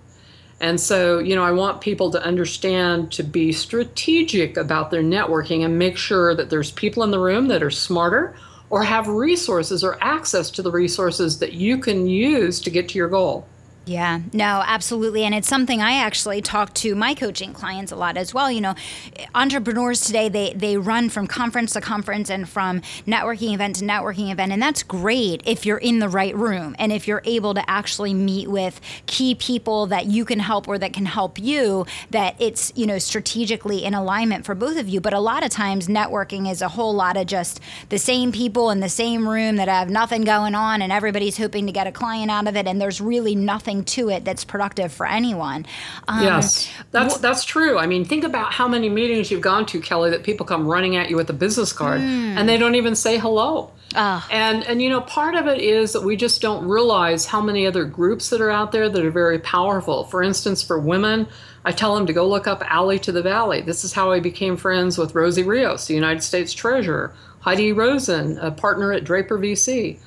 And 0.60 0.78
so, 0.78 1.20
you 1.20 1.36
know, 1.36 1.44
I 1.44 1.54
want 1.54 1.80
people 1.80 2.12
to 2.12 2.22
understand 2.22 3.14
to 3.14 3.24
be 3.24 3.54
strategic 3.54 4.58
about 4.58 4.92
their 4.92 5.04
networking 5.04 5.64
and 5.64 5.80
make 5.80 5.96
sure 5.96 6.36
that 6.36 6.50
there's 6.50 6.70
people 6.70 7.04
in 7.04 7.12
the 7.12 7.20
room 7.20 7.48
that 7.48 7.64
are 7.64 7.72
smarter 7.72 8.36
or 8.70 8.84
have 8.84 9.08
resources 9.08 9.86
or 9.86 9.98
access 10.04 10.52
to 10.52 10.62
the 10.62 10.72
resources 10.72 11.40
that 11.40 11.54
you 11.54 11.78
can 11.78 12.08
use 12.08 12.60
to 12.60 12.70
get 12.70 12.90
to 12.90 12.98
your 12.98 13.08
goal. 13.08 13.48
Yeah, 13.84 14.22
no, 14.32 14.64
absolutely. 14.64 15.24
And 15.24 15.34
it's 15.34 15.48
something 15.48 15.82
I 15.82 15.94
actually 15.94 16.40
talk 16.42 16.72
to 16.76 16.94
my 16.94 17.16
coaching 17.16 17.52
clients 17.52 17.92
a 17.92 17.96
lot 17.96 18.16
as 18.16 18.32
well. 18.32 18.52
You 18.52 18.62
know, 18.62 18.76
entrepreneurs 19.34 20.02
today, 20.02 20.30
they, 20.30 20.54
they 20.54 20.78
run 20.78 21.10
from 21.10 21.26
conference 21.26 21.74
to 21.74 21.82
conference 21.82 22.30
and 22.30 22.48
from 22.48 22.82
networking 23.08 23.56
event 23.56 23.78
to 23.78 23.86
networking 23.86 24.32
event. 24.32 24.52
And 24.52 24.62
that's 24.62 24.84
great 24.84 25.42
if 25.48 25.66
you're 25.66 25.80
in 25.80 25.98
the 25.98 26.10
right 26.10 26.36
room 26.36 26.76
and 26.78 26.92
if 26.92 27.08
you're 27.08 27.24
able 27.26 27.56
to 27.56 27.68
actually 27.68 28.14
meet 28.14 28.50
with 28.52 28.80
key 29.08 29.34
people 29.34 29.88
that 29.88 30.06
you 30.06 30.26
can 30.26 30.38
help 30.38 30.68
or 30.68 30.78
that 30.78 30.94
can 30.94 31.08
help 31.08 31.40
you, 31.40 31.88
that 32.12 32.36
it's, 32.38 32.72
you 32.76 32.86
know, 32.86 33.00
strategically 33.00 33.84
in 33.84 33.96
alignment 33.96 34.46
for 34.46 34.54
both 34.54 34.78
of 34.78 34.88
you. 34.88 35.02
But 35.02 35.14
a 35.14 35.20
lot 35.20 35.44
of 35.44 35.50
times, 35.50 35.88
networking 35.88 36.50
is 36.50 36.62
a 36.62 36.68
whole 36.68 36.94
lot 36.94 37.18
of 37.18 37.26
just 37.26 37.60
the 37.90 37.98
same 37.98 38.32
people 38.32 38.70
in 38.70 38.80
the 38.80 38.90
same 38.90 39.28
room 39.28 39.56
that 39.56 39.68
have 39.68 39.90
nothing 39.90 40.22
going 40.24 40.54
on 40.54 40.84
and 40.84 40.92
everybody's 40.92 41.38
hoping 41.38 41.66
to 41.66 41.72
get 41.72 41.88
a 41.88 41.92
client 41.92 42.30
out 42.30 42.48
of 42.48 42.56
it. 42.56 42.68
And 42.68 42.80
there's 42.80 43.02
really 43.02 43.34
nothing 43.34 43.71
nothing 43.72 43.86
to 43.86 44.10
it 44.10 44.26
that's 44.26 44.44
productive 44.44 44.92
for 44.92 45.06
anyone. 45.06 45.66
Um, 46.08 46.24
yes, 46.24 46.72
that's 46.92 47.18
wh- 47.18 47.22
that's 47.22 47.46
true. 47.46 47.78
I 47.78 47.88
mean, 47.88 48.06
think 48.06 48.24
about 48.24 48.54
how 48.54 48.68
many 48.68 48.90
meetings 48.90 49.32
you've 49.32 49.42
gone 49.42 49.66
to, 49.68 49.80
Kelly, 49.80 50.10
that 50.12 50.24
people 50.24 50.46
come 50.46 50.68
running 50.68 50.96
at 50.96 51.10
you 51.10 51.16
with 51.16 51.30
a 51.30 51.34
business 51.34 51.74
card 51.74 52.02
mm. 52.02 52.36
and 52.36 52.48
they 52.48 52.58
don't 52.58 52.76
even 52.76 52.96
say 52.96 53.18
hello. 53.18 53.72
Oh. 53.96 54.28
And 54.32 54.64
and 54.66 54.82
you 54.82 54.90
know, 54.90 55.02
part 55.02 55.36
of 55.36 55.48
it 55.48 55.60
is 55.60 55.94
that 55.94 56.04
we 56.04 56.16
just 56.16 56.42
don't 56.42 56.68
realize 56.68 57.26
how 57.26 57.42
many 57.42 57.68
other 57.68 57.86
groups 57.86 58.30
that 58.30 58.42
are 58.42 58.52
out 58.52 58.72
there 58.72 58.90
that 58.90 59.06
are 59.06 59.12
very 59.12 59.40
powerful. 59.40 60.06
For 60.06 60.24
instance, 60.24 60.64
for 60.64 60.80
women, 60.80 61.28
I 61.66 61.72
tell 61.72 61.96
them 61.96 62.08
to 62.08 62.14
go 62.14 62.28
look 62.28 62.48
up 62.48 62.64
Alley 62.66 63.00
to 63.00 63.12
the 63.12 63.22
Valley. 63.22 63.62
This 63.62 63.84
is 63.84 63.94
how 63.94 64.12
I 64.12 64.20
became 64.20 64.58
friends 64.58 64.98
with 64.98 65.16
Rosie 65.16 65.44
Rios, 65.44 65.88
the 65.88 65.94
United 65.94 66.24
States 66.24 66.54
Treasurer, 66.54 67.14
Heidi 67.42 67.74
Roizen, 67.74 68.42
a 68.42 68.52
partner 68.52 68.94
at 68.94 69.04
Draper 69.04 69.38
VC. 69.38 70.00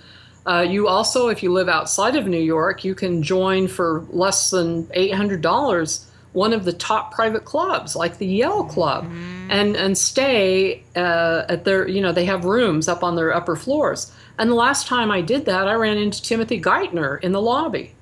Uh, 0.46 0.60
you 0.60 0.88
also, 0.88 1.28
if 1.28 1.42
you 1.42 1.52
live 1.52 1.68
outside 1.68 2.16
of 2.16 2.26
New 2.26 2.40
York, 2.40 2.84
you 2.84 2.94
can 2.94 3.22
join 3.22 3.66
for 3.66 4.04
less 4.10 4.50
than 4.50 4.84
$800 4.88 6.04
one 6.34 6.52
of 6.52 6.64
the 6.64 6.72
top 6.72 7.14
private 7.14 7.44
clubs 7.44 7.94
like 7.94 8.18
the 8.18 8.26
Yale 8.26 8.64
Club 8.64 9.04
mm-hmm. 9.04 9.50
and 9.50 9.76
and 9.76 9.96
stay 9.96 10.82
uh, 10.96 11.44
at 11.48 11.64
their 11.64 11.88
you 11.88 12.00
know 12.00 12.12
they 12.12 12.24
have 12.24 12.44
rooms 12.44 12.88
up 12.88 13.02
on 13.02 13.16
their 13.16 13.32
upper 13.32 13.56
floors. 13.56 14.12
And 14.36 14.50
the 14.50 14.56
last 14.56 14.88
time 14.88 15.10
I 15.10 15.20
did 15.20 15.46
that, 15.46 15.68
I 15.68 15.74
ran 15.74 15.96
into 15.96 16.20
Timothy 16.20 16.60
Geithner 16.60 17.22
in 17.22 17.30
the 17.32 17.40
lobby. 17.40 17.94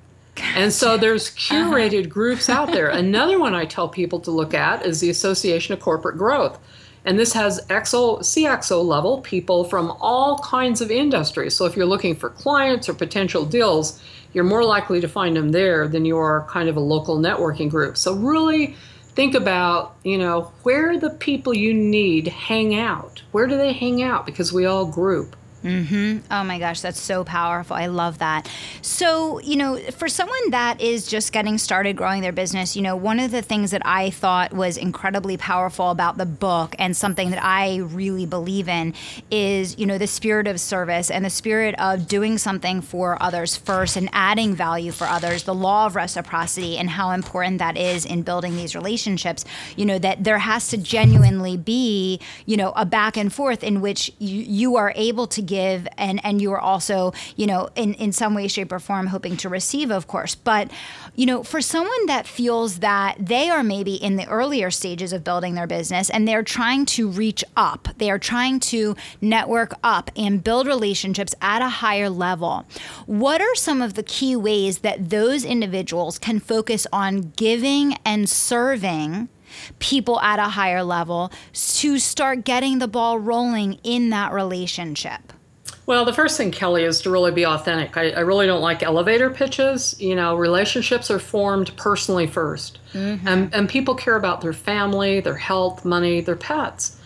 And 0.55 0.73
so 0.73 0.97
there's 1.03 1.29
curated 1.35 2.01
uh-huh. 2.01 2.09
groups 2.09 2.49
out 2.49 2.71
there. 2.71 2.89
Another 2.89 3.39
one 3.39 3.53
I 3.53 3.65
tell 3.65 3.87
people 3.87 4.19
to 4.21 4.31
look 4.31 4.55
at 4.55 4.83
is 4.83 4.99
the 4.99 5.11
Association 5.11 5.73
of 5.73 5.79
Corporate 5.79 6.17
Growth. 6.17 6.59
And 7.05 7.19
this 7.19 7.33
has 7.33 7.65
XO, 7.67 8.19
CXO 8.19 8.83
level 8.83 9.21
people 9.21 9.65
from 9.65 9.91
all 9.99 10.39
kinds 10.39 10.81
of 10.81 10.89
industries. 10.89 11.55
So 11.55 11.65
if 11.65 11.75
you're 11.75 11.85
looking 11.85 12.15
for 12.15 12.29
clients 12.29 12.87
or 12.87 12.93
potential 12.93 13.45
deals, 13.45 14.01
you're 14.31 14.43
more 14.43 14.63
likely 14.63 15.01
to 15.01 15.07
find 15.07 15.35
them 15.35 15.49
there 15.49 15.87
than 15.87 16.05
you 16.05 16.17
are 16.17 16.47
kind 16.49 16.69
of 16.69 16.77
a 16.77 16.81
local 16.81 17.17
networking 17.17 17.69
group. 17.69 17.97
So 17.97 18.15
really 18.15 18.75
think 19.15 19.35
about, 19.35 19.95
you 20.03 20.17
know, 20.17 20.51
where 20.63 20.97
the 20.97 21.11
people 21.11 21.53
you 21.53 21.73
need 21.73 22.27
hang 22.27 22.75
out. 22.75 23.21
Where 23.31 23.47
do 23.47 23.57
they 23.57 23.73
hang 23.73 24.01
out? 24.01 24.25
Because 24.25 24.51
we 24.53 24.65
all 24.65 24.85
group. 24.85 25.35
Mm-hmm. 25.63 26.19
Oh 26.29 26.43
my 26.43 26.59
gosh, 26.59 26.81
that's 26.81 26.99
so 26.99 27.23
powerful. 27.23 27.75
I 27.75 27.85
love 27.85 28.17
that. 28.17 28.49
So, 28.81 29.39
you 29.39 29.55
know, 29.55 29.77
for 29.91 30.09
someone 30.09 30.49
that 30.49 30.81
is 30.81 31.07
just 31.07 31.31
getting 31.31 31.57
started 31.57 31.95
growing 31.95 32.21
their 32.21 32.33
business, 32.33 32.75
you 32.75 32.81
know, 32.81 32.97
one 32.97 33.17
of 33.19 33.31
the 33.31 33.41
things 33.41 33.71
that 33.71 33.81
I 33.85 34.09
thought 34.09 34.51
was 34.51 34.75
incredibly 34.75 35.37
powerful 35.37 35.89
about 35.89 36.17
the 36.17 36.25
book 36.25 36.75
and 36.77 36.97
something 36.97 37.31
that 37.31 37.41
I 37.41 37.77
really 37.77 38.25
believe 38.25 38.67
in 38.67 38.93
is, 39.31 39.77
you 39.79 39.85
know, 39.85 39.97
the 39.97 40.07
spirit 40.07 40.47
of 40.47 40.59
service 40.59 41.09
and 41.09 41.23
the 41.23 41.29
spirit 41.29 41.75
of 41.79 42.09
doing 42.09 42.37
something 42.37 42.81
for 42.81 43.21
others 43.23 43.55
first 43.55 43.95
and 43.95 44.09
adding 44.11 44.53
value 44.55 44.91
for 44.91 45.05
others, 45.07 45.43
the 45.43 45.55
law 45.55 45.85
of 45.85 45.95
reciprocity 45.95 46.77
and 46.77 46.89
how 46.89 47.11
important 47.11 47.59
that 47.59 47.77
is 47.77 48.05
in 48.05 48.21
building 48.23 48.57
these 48.57 48.75
relationships. 48.75 49.45
You 49.77 49.85
know, 49.85 49.99
that 49.99 50.25
there 50.25 50.39
has 50.39 50.67
to 50.69 50.77
genuinely 50.77 51.55
be, 51.55 52.19
you 52.45 52.57
know, 52.57 52.73
a 52.75 52.85
back 52.85 53.15
and 53.15 53.31
forth 53.31 53.63
in 53.63 53.79
which 53.79 54.11
you, 54.19 54.41
you 54.41 54.75
are 54.75 54.91
able 54.97 55.25
to 55.27 55.41
give 55.41 55.52
and 55.59 56.23
and 56.23 56.41
you 56.41 56.51
are 56.51 56.59
also 56.59 57.13
you 57.35 57.45
know 57.45 57.69
in 57.75 57.93
in 57.95 58.11
some 58.11 58.33
way 58.33 58.47
shape 58.47 58.71
or 58.71 58.79
form 58.79 59.07
hoping 59.07 59.37
to 59.37 59.49
receive 59.49 59.91
of 59.91 60.07
course 60.07 60.35
but 60.35 60.69
you 61.15 61.25
know 61.25 61.43
for 61.43 61.61
someone 61.61 62.05
that 62.07 62.27
feels 62.27 62.79
that 62.79 63.15
they 63.19 63.49
are 63.49 63.63
maybe 63.63 63.95
in 63.95 64.15
the 64.15 64.27
earlier 64.27 64.71
stages 64.71 65.13
of 65.13 65.23
building 65.23 65.55
their 65.55 65.67
business 65.67 66.09
and 66.09 66.27
they're 66.27 66.43
trying 66.43 66.85
to 66.85 67.09
reach 67.09 67.43
up 67.55 67.87
they 67.97 68.09
are 68.09 68.19
trying 68.19 68.59
to 68.59 68.95
network 69.21 69.73
up 69.83 70.11
and 70.15 70.43
build 70.43 70.67
relationships 70.67 71.35
at 71.41 71.61
a 71.61 71.69
higher 71.69 72.09
level 72.09 72.65
what 73.05 73.41
are 73.41 73.55
some 73.55 73.81
of 73.81 73.93
the 73.93 74.03
key 74.03 74.35
ways 74.35 74.79
that 74.79 75.09
those 75.09 75.45
individuals 75.45 76.19
can 76.19 76.39
focus 76.39 76.87
on 76.91 77.33
giving 77.35 77.95
and 78.05 78.29
serving 78.29 79.29
people 79.79 80.19
at 80.21 80.39
a 80.39 80.49
higher 80.49 80.83
level 80.83 81.31
to 81.53 81.99
start 81.99 82.43
getting 82.43 82.79
the 82.79 82.87
ball 82.87 83.19
rolling 83.19 83.79
in 83.83 84.09
that 84.09 84.33
relationship? 84.33 85.33
Well, 85.85 86.05
the 86.05 86.13
first 86.13 86.37
thing, 86.37 86.51
Kelly, 86.51 86.83
is 86.83 87.01
to 87.01 87.09
really 87.09 87.31
be 87.31 87.45
authentic. 87.45 87.97
I, 87.97 88.11
I, 88.11 88.19
really 88.21 88.45
don't 88.45 88.61
like 88.61 88.83
elevator 88.83 89.29
pitches. 89.29 89.99
You 89.99 90.15
know, 90.15 90.35
relationships 90.35 91.11
are 91.11 91.19
formed 91.19 91.75
personally 91.75 92.25
1st 92.25 92.77
mm-hmm. 92.93 93.27
and, 93.27 93.53
and 93.53 93.67
people 93.67 93.95
care 93.95 94.15
about 94.15 94.39
their 94.39 94.53
family, 94.53 95.19
their 95.19 95.35
health, 95.35 95.83
money, 95.83 96.21
their 96.21 96.37
pets. 96.37 96.97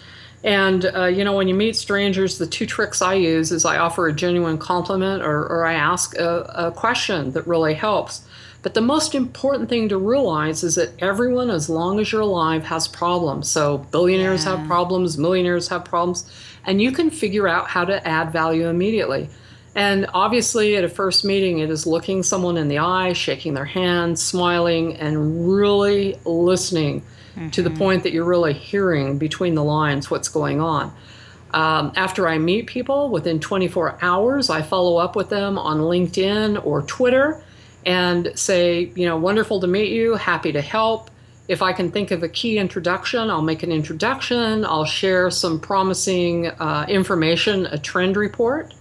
And, 0.43 0.85
uh, 0.85 1.05
you 1.05 1.23
know, 1.23 1.35
when 1.35 1.47
you 1.47 1.55
meet 1.55 1.75
strangers, 1.75 2.37
the 2.37 2.45
two 2.45 2.67
tricks 2.67 3.01
I 3.01 3.15
use 3.15 3.51
is 3.51 3.65
I 3.65 3.77
offer 3.77 4.07
a 4.07 4.13
genuine 4.13 4.59
compliment 4.59 5.23
or, 5.23 5.47
or 5.47 5.65
I 5.65 5.73
ask 5.73 6.15
a, 6.15 6.41
a 6.55 6.71
question 6.71 7.31
that 7.31 7.47
really 7.47 7.73
helps. 7.73 8.27
But 8.61 8.73
the 8.73 8.81
most 8.81 9.15
important 9.15 9.69
thing 9.69 9.89
to 9.89 9.97
realize 9.97 10.63
is 10.63 10.75
that 10.75 10.91
everyone, 10.99 11.49
as 11.49 11.69
long 11.69 11.99
as 11.99 12.11
you're 12.11 12.21
alive, 12.21 12.65
has 12.65 12.87
problems. 12.87 13.49
So 13.49 13.79
billionaires 13.91 14.45
yeah. 14.45 14.57
have 14.57 14.67
problems, 14.67 15.17
millionaires 15.17 15.67
have 15.69 15.85
problems 15.85 16.29
and 16.67 16.81
you 16.81 16.91
can 16.91 17.09
figure 17.09 17.47
out 17.47 17.69
how 17.69 17.85
to 17.85 18.05
add 18.07 18.31
value 18.31 18.67
immediately. 18.67 19.29
And 19.73 20.07
obviously, 20.13 20.75
at 20.75 20.83
a 20.83 20.89
first 20.89 21.23
meeting, 21.23 21.59
it 21.59 21.69
is 21.69 21.87
looking 21.87 22.23
someone 22.23 22.57
in 22.57 22.67
the 22.67 22.79
eye, 22.79 23.13
shaking 23.13 23.53
their 23.53 23.65
hand, 23.65 24.19
smiling, 24.19 24.97
and 24.97 25.55
really 25.55 26.19
listening 26.25 27.01
mm-hmm. 27.01 27.49
to 27.49 27.61
the 27.61 27.69
mm-hmm. 27.69 27.77
point 27.77 28.03
that 28.03 28.11
you're 28.11 28.25
really 28.25 28.53
hearing 28.53 29.17
between 29.17 29.55
the 29.55 29.63
lines 29.63 30.11
what's 30.11 30.29
going 30.29 30.59
on. 30.59 30.93
Um, 31.53 31.93
after 31.95 32.27
I 32.27 32.37
meet 32.39 32.67
people, 32.67 33.09
within 33.09 33.39
24 33.39 33.99
hours, 34.01 34.49
I 34.49 34.61
follow 34.61 34.97
up 34.97 35.15
with 35.15 35.29
them 35.29 35.57
on 35.57 35.79
LinkedIn 35.79 36.65
or 36.65 36.81
Twitter 36.81 37.41
and 37.85 38.31
say, 38.35 38.91
you 38.95 39.05
know, 39.05 39.15
wonderful 39.15 39.61
to 39.61 39.67
meet 39.67 39.91
you, 39.91 40.15
happy 40.15 40.51
to 40.51 40.61
help. 40.61 41.09
If 41.47 41.61
I 41.61 41.71
can 41.71 41.91
think 41.91 42.11
of 42.11 42.23
a 42.23 42.29
key 42.29 42.57
introduction, 42.57 43.29
I'll 43.29 43.41
make 43.41 43.63
an 43.63 43.71
introduction. 43.71 44.65
I'll 44.65 44.85
share 44.85 45.31
some 45.31 45.59
promising 45.59 46.47
uh, 46.47 46.85
information, 46.89 47.65
a 47.67 47.77
trend 47.77 48.17
report. 48.17 48.73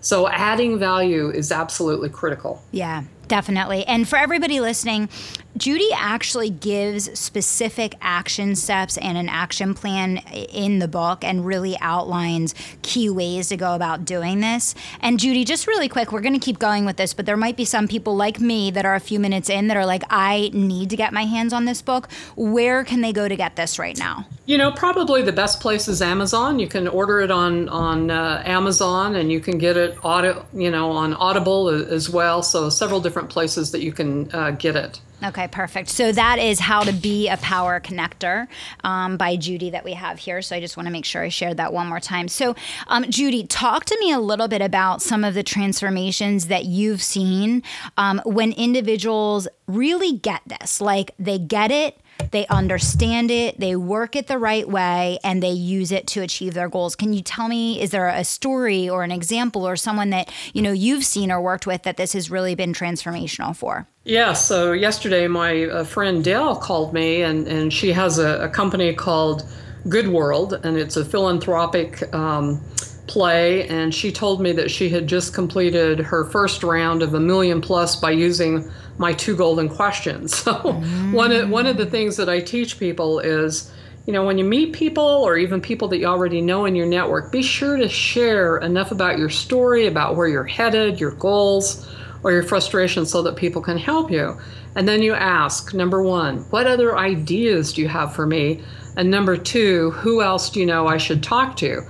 So, 0.00 0.28
adding 0.28 0.78
value 0.78 1.30
is 1.30 1.50
absolutely 1.50 2.10
critical. 2.10 2.62
Yeah, 2.70 3.02
definitely. 3.28 3.84
And 3.86 4.08
for 4.08 4.16
everybody 4.16 4.60
listening, 4.60 5.08
Judy 5.56 5.88
actually 5.94 6.50
gives 6.50 7.18
specific 7.18 7.94
action 8.02 8.54
steps 8.56 8.98
and 8.98 9.16
an 9.16 9.28
action 9.28 9.72
plan 9.72 10.18
in 10.32 10.80
the 10.80 10.88
book 10.88 11.24
and 11.24 11.46
really 11.46 11.78
outlines 11.80 12.54
key 12.82 13.08
ways 13.08 13.48
to 13.48 13.56
go 13.56 13.74
about 13.74 14.04
doing 14.04 14.40
this. 14.40 14.74
And 15.00 15.18
Judy, 15.18 15.44
just 15.44 15.66
really 15.66 15.88
quick, 15.88 16.12
we're 16.12 16.20
going 16.20 16.38
to 16.38 16.44
keep 16.44 16.58
going 16.58 16.84
with 16.84 16.98
this, 16.98 17.14
but 17.14 17.24
there 17.24 17.38
might 17.38 17.56
be 17.56 17.64
some 17.64 17.88
people 17.88 18.16
like 18.16 18.38
me 18.38 18.70
that 18.72 18.84
are 18.84 18.94
a 18.94 19.00
few 19.00 19.18
minutes 19.18 19.48
in 19.48 19.68
that 19.68 19.76
are 19.78 19.86
like, 19.86 20.02
I 20.10 20.50
need 20.52 20.90
to 20.90 20.96
get 20.96 21.12
my 21.14 21.24
hands 21.24 21.54
on 21.54 21.64
this 21.64 21.80
book. 21.80 22.10
Where 22.36 22.84
can 22.84 23.00
they 23.00 23.12
go 23.12 23.26
to 23.26 23.36
get 23.36 23.56
this 23.56 23.78
right 23.78 23.96
now? 23.96 24.26
You 24.44 24.58
know, 24.58 24.70
probably 24.70 25.22
the 25.22 25.32
best 25.32 25.60
place 25.60 25.88
is 25.88 26.02
Amazon. 26.02 26.58
You 26.58 26.68
can 26.68 26.86
order 26.86 27.20
it 27.20 27.30
on 27.32 27.68
on 27.68 28.10
uh, 28.12 28.42
Amazon, 28.46 29.16
and 29.16 29.32
you 29.32 29.40
can 29.40 29.58
get 29.58 29.76
it 29.76 29.98
audio, 30.04 30.46
you 30.52 30.70
know, 30.70 30.92
on 30.92 31.14
Audible 31.14 31.68
as 31.68 32.08
well. 32.08 32.42
So 32.44 32.70
several 32.70 33.00
different 33.00 33.15
places 33.24 33.70
that 33.72 33.82
you 33.82 33.92
can 33.92 34.32
uh, 34.34 34.50
get 34.52 34.76
it. 34.76 35.00
Okay, 35.24 35.48
perfect. 35.48 35.88
So 35.88 36.12
that 36.12 36.38
is 36.38 36.60
How 36.60 36.82
to 36.82 36.92
Be 36.92 37.28
a 37.28 37.38
Power 37.38 37.80
Connector 37.80 38.48
um, 38.84 39.16
by 39.16 39.36
Judy 39.36 39.70
that 39.70 39.82
we 39.82 39.94
have 39.94 40.18
here. 40.18 40.42
So 40.42 40.54
I 40.54 40.60
just 40.60 40.76
want 40.76 40.88
to 40.88 40.92
make 40.92 41.06
sure 41.06 41.22
I 41.22 41.30
shared 41.30 41.56
that 41.56 41.72
one 41.72 41.86
more 41.86 42.00
time. 42.00 42.28
So, 42.28 42.54
um, 42.88 43.04
Judy, 43.08 43.46
talk 43.46 43.86
to 43.86 43.96
me 43.98 44.12
a 44.12 44.20
little 44.20 44.46
bit 44.46 44.60
about 44.60 45.00
some 45.00 45.24
of 45.24 45.32
the 45.32 45.42
transformations 45.42 46.48
that 46.48 46.66
you've 46.66 47.02
seen 47.02 47.62
um, 47.96 48.20
when 48.26 48.52
individuals 48.52 49.48
really 49.66 50.12
get 50.12 50.42
this. 50.46 50.82
Like 50.82 51.12
they 51.18 51.38
get 51.38 51.70
it, 51.70 51.98
they 52.30 52.46
understand 52.48 53.30
it, 53.30 53.58
they 53.58 53.74
work 53.74 54.16
it 54.16 54.26
the 54.26 54.38
right 54.38 54.68
way, 54.68 55.18
and 55.24 55.42
they 55.42 55.50
use 55.50 55.92
it 55.92 56.06
to 56.08 56.20
achieve 56.20 56.52
their 56.52 56.68
goals. 56.68 56.94
Can 56.94 57.14
you 57.14 57.22
tell 57.22 57.48
me, 57.48 57.80
is 57.80 57.90
there 57.90 58.08
a 58.08 58.22
story 58.22 58.86
or 58.86 59.02
an 59.02 59.12
example 59.12 59.66
or 59.66 59.76
someone 59.76 60.10
that 60.10 60.30
you 60.52 60.60
know 60.60 60.72
you've 60.72 61.04
seen 61.04 61.32
or 61.32 61.40
worked 61.40 61.66
with 61.66 61.84
that 61.84 61.96
this 61.96 62.12
has 62.12 62.30
really 62.30 62.54
been 62.54 62.74
transformational 62.74 63.56
for? 63.56 63.88
Yeah, 64.06 64.34
so 64.34 64.70
yesterday 64.70 65.26
my 65.26 65.64
uh, 65.64 65.82
friend 65.82 66.22
Dale 66.22 66.54
called 66.54 66.94
me, 66.94 67.22
and, 67.22 67.48
and 67.48 67.72
she 67.72 67.90
has 67.90 68.20
a, 68.20 68.44
a 68.44 68.48
company 68.48 68.94
called 68.94 69.42
Good 69.88 70.06
World, 70.06 70.60
and 70.62 70.76
it's 70.76 70.96
a 70.96 71.04
philanthropic 71.04 72.14
um, 72.14 72.62
play. 73.08 73.66
And 73.66 73.92
she 73.92 74.12
told 74.12 74.40
me 74.40 74.52
that 74.52 74.70
she 74.70 74.90
had 74.90 75.08
just 75.08 75.34
completed 75.34 75.98
her 75.98 76.24
first 76.26 76.62
round 76.62 77.02
of 77.02 77.14
a 77.14 77.20
million 77.20 77.60
plus 77.60 77.96
by 77.96 78.12
using 78.12 78.70
my 78.96 79.12
two 79.12 79.34
golden 79.34 79.68
questions. 79.68 80.36
So 80.44 80.54
mm. 80.54 81.12
one 81.12 81.32
of 81.32 81.50
one 81.50 81.66
of 81.66 81.76
the 81.76 81.86
things 81.86 82.16
that 82.18 82.28
I 82.28 82.38
teach 82.38 82.78
people 82.78 83.18
is, 83.18 83.72
you 84.06 84.12
know, 84.12 84.24
when 84.24 84.38
you 84.38 84.44
meet 84.44 84.72
people 84.72 85.02
or 85.02 85.36
even 85.36 85.60
people 85.60 85.88
that 85.88 85.98
you 85.98 86.06
already 86.06 86.40
know 86.40 86.64
in 86.64 86.76
your 86.76 86.86
network, 86.86 87.32
be 87.32 87.42
sure 87.42 87.76
to 87.76 87.88
share 87.88 88.58
enough 88.58 88.92
about 88.92 89.18
your 89.18 89.30
story, 89.30 89.88
about 89.88 90.14
where 90.14 90.28
you're 90.28 90.44
headed, 90.44 91.00
your 91.00 91.10
goals, 91.10 91.88
or 92.26 92.32
your 92.32 92.42
frustrations 92.42 93.08
so 93.08 93.22
that 93.22 93.36
people 93.36 93.62
can 93.62 93.78
help 93.78 94.10
you. 94.10 94.36
And 94.74 94.88
then 94.88 95.00
you 95.00 95.14
ask, 95.14 95.72
number 95.72 96.02
1, 96.02 96.38
what 96.50 96.66
other 96.66 96.98
ideas 96.98 97.72
do 97.72 97.82
you 97.82 97.86
have 97.86 98.16
for 98.16 98.26
me? 98.26 98.64
And 98.96 99.12
number 99.12 99.36
2, 99.36 99.92
who 99.92 100.20
else 100.20 100.50
do 100.50 100.58
you 100.58 100.66
know 100.66 100.88
I 100.88 100.96
should 100.96 101.22
talk 101.22 101.56
to? 101.58 101.82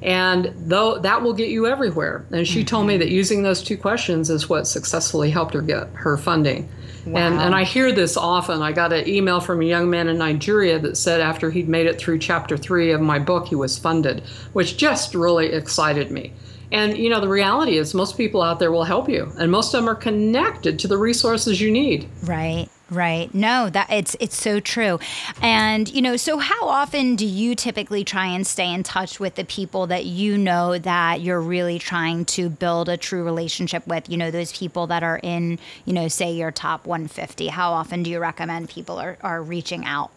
And 0.00 0.54
though 0.56 1.00
that 1.00 1.22
will 1.22 1.32
get 1.32 1.48
you 1.48 1.66
everywhere. 1.66 2.24
And 2.30 2.46
she 2.46 2.60
mm-hmm. 2.60 2.66
told 2.66 2.86
me 2.86 2.94
mm-hmm. 2.94 3.00
that 3.00 3.08
using 3.08 3.42
those 3.42 3.64
two 3.64 3.76
questions 3.76 4.30
is 4.30 4.48
what 4.48 4.68
successfully 4.68 5.28
helped 5.28 5.54
her 5.54 5.60
get 5.60 5.88
her 5.94 6.16
funding. 6.16 6.68
Wow. 7.04 7.18
And, 7.18 7.40
and 7.40 7.54
I 7.56 7.64
hear 7.64 7.90
this 7.90 8.16
often. 8.16 8.62
I 8.62 8.70
got 8.70 8.92
an 8.92 9.08
email 9.08 9.40
from 9.40 9.60
a 9.60 9.64
young 9.64 9.90
man 9.90 10.06
in 10.06 10.18
Nigeria 10.18 10.78
that 10.78 10.98
said 10.98 11.20
after 11.20 11.50
he'd 11.50 11.68
made 11.68 11.86
it 11.86 11.98
through 11.98 12.20
chapter 12.20 12.56
three 12.56 12.92
of 12.92 13.00
my 13.00 13.18
book, 13.18 13.48
he 13.48 13.56
was 13.56 13.76
funded, 13.76 14.22
which 14.52 14.76
just 14.76 15.16
really 15.16 15.46
excited 15.46 16.12
me. 16.12 16.32
And 16.72 16.96
you 16.96 17.08
know, 17.10 17.20
the 17.20 17.28
reality 17.28 17.76
is 17.76 17.94
most 17.94 18.16
people 18.16 18.42
out 18.42 18.58
there 18.58 18.72
will 18.72 18.84
help 18.84 19.08
you, 19.08 19.32
and 19.38 19.50
most 19.50 19.74
of 19.74 19.80
them 19.80 19.88
are 19.88 19.94
connected 19.94 20.78
to 20.80 20.88
the 20.88 20.98
resources 20.98 21.60
you 21.60 21.70
need. 21.70 22.08
Right. 22.24 22.68
Right. 22.90 23.32
No, 23.32 23.70
that 23.70 23.88
it's 23.90 24.16
it's 24.18 24.36
so 24.36 24.58
true. 24.58 24.98
And 25.40 25.88
you 25.88 26.02
know, 26.02 26.16
so 26.16 26.38
how 26.38 26.68
often 26.68 27.14
do 27.14 27.24
you 27.24 27.54
typically 27.54 28.02
try 28.02 28.26
and 28.26 28.44
stay 28.44 28.72
in 28.72 28.82
touch 28.82 29.20
with 29.20 29.36
the 29.36 29.44
people 29.44 29.86
that 29.86 30.06
you 30.06 30.36
know 30.36 30.76
that 30.76 31.20
you're 31.20 31.40
really 31.40 31.78
trying 31.78 32.24
to 32.26 32.50
build 32.50 32.88
a 32.88 32.96
true 32.96 33.22
relationship 33.22 33.86
with, 33.86 34.08
you 34.10 34.16
know, 34.16 34.32
those 34.32 34.52
people 34.52 34.88
that 34.88 35.04
are 35.04 35.20
in, 35.22 35.60
you 35.84 35.92
know, 35.92 36.08
say 36.08 36.32
your 36.32 36.50
top 36.50 36.84
150? 36.84 37.46
How 37.46 37.72
often 37.72 38.02
do 38.02 38.10
you 38.10 38.18
recommend 38.18 38.68
people 38.68 38.98
are, 38.98 39.16
are 39.20 39.40
reaching 39.40 39.84
out? 39.84 40.10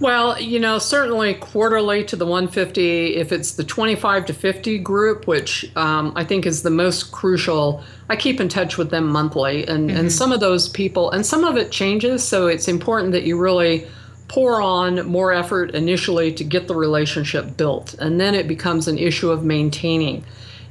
Well, 0.00 0.40
you 0.40 0.60
know, 0.60 0.78
certainly 0.78 1.34
quarterly 1.34 2.04
to 2.04 2.16
the 2.16 2.26
150. 2.26 3.16
If 3.16 3.32
it's 3.32 3.52
the 3.52 3.64
25 3.64 4.26
to 4.26 4.34
50 4.34 4.78
group, 4.78 5.26
which 5.26 5.70
um, 5.76 6.12
I 6.16 6.24
think 6.24 6.46
is 6.46 6.62
the 6.62 6.70
most 6.70 7.12
crucial, 7.12 7.82
I 8.08 8.16
keep 8.16 8.40
in 8.40 8.48
touch 8.48 8.78
with 8.78 8.90
them 8.90 9.06
monthly. 9.06 9.66
And, 9.66 9.88
mm-hmm. 9.88 9.98
and 9.98 10.12
some 10.12 10.32
of 10.32 10.40
those 10.40 10.68
people, 10.68 11.10
and 11.10 11.24
some 11.24 11.44
of 11.44 11.56
it 11.56 11.70
changes. 11.70 12.22
So 12.22 12.46
it's 12.46 12.68
important 12.68 13.12
that 13.12 13.24
you 13.24 13.38
really 13.38 13.86
pour 14.28 14.60
on 14.60 15.06
more 15.06 15.32
effort 15.32 15.70
initially 15.74 16.32
to 16.34 16.44
get 16.44 16.68
the 16.68 16.74
relationship 16.74 17.56
built. 17.56 17.94
And 17.94 18.20
then 18.20 18.34
it 18.34 18.46
becomes 18.46 18.86
an 18.86 18.98
issue 18.98 19.30
of 19.30 19.44
maintaining. 19.44 20.24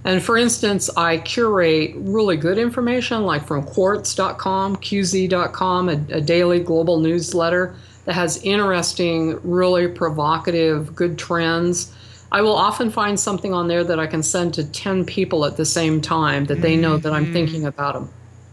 And 0.03 0.23
for 0.23 0.37
instance, 0.37 0.89
I 0.95 1.17
curate 1.17 1.93
really 1.95 2.37
good 2.37 2.57
information 2.57 3.23
like 3.23 3.45
from 3.45 3.63
quartz.com, 3.63 4.77
qz.com, 4.77 5.89
a, 5.89 5.93
a 6.11 6.21
daily 6.21 6.59
global 6.59 6.99
newsletter 6.99 7.75
that 8.07 8.13
has 8.13 8.41
interesting, 8.41 9.37
really 9.43 9.89
provocative, 9.89 10.95
good 10.95 11.17
trends. 11.19 11.93
I 12.31 12.41
will 12.41 12.55
often 12.55 12.89
find 12.89 13.19
something 13.19 13.53
on 13.53 13.67
there 13.67 13.83
that 13.83 13.99
I 13.99 14.07
can 14.07 14.23
send 14.23 14.53
to 14.53 14.63
10 14.63 15.03
people 15.03 15.43
at 15.43 15.57
the 15.57 15.65
same 15.65 15.99
time 15.99 16.45
that 16.45 16.61
they 16.61 16.77
know 16.77 16.95
that 16.95 17.11
I'm 17.11 17.25
mm-hmm. 17.25 17.33
thinking 17.33 17.65
about 17.65 17.95
them. 17.95 18.09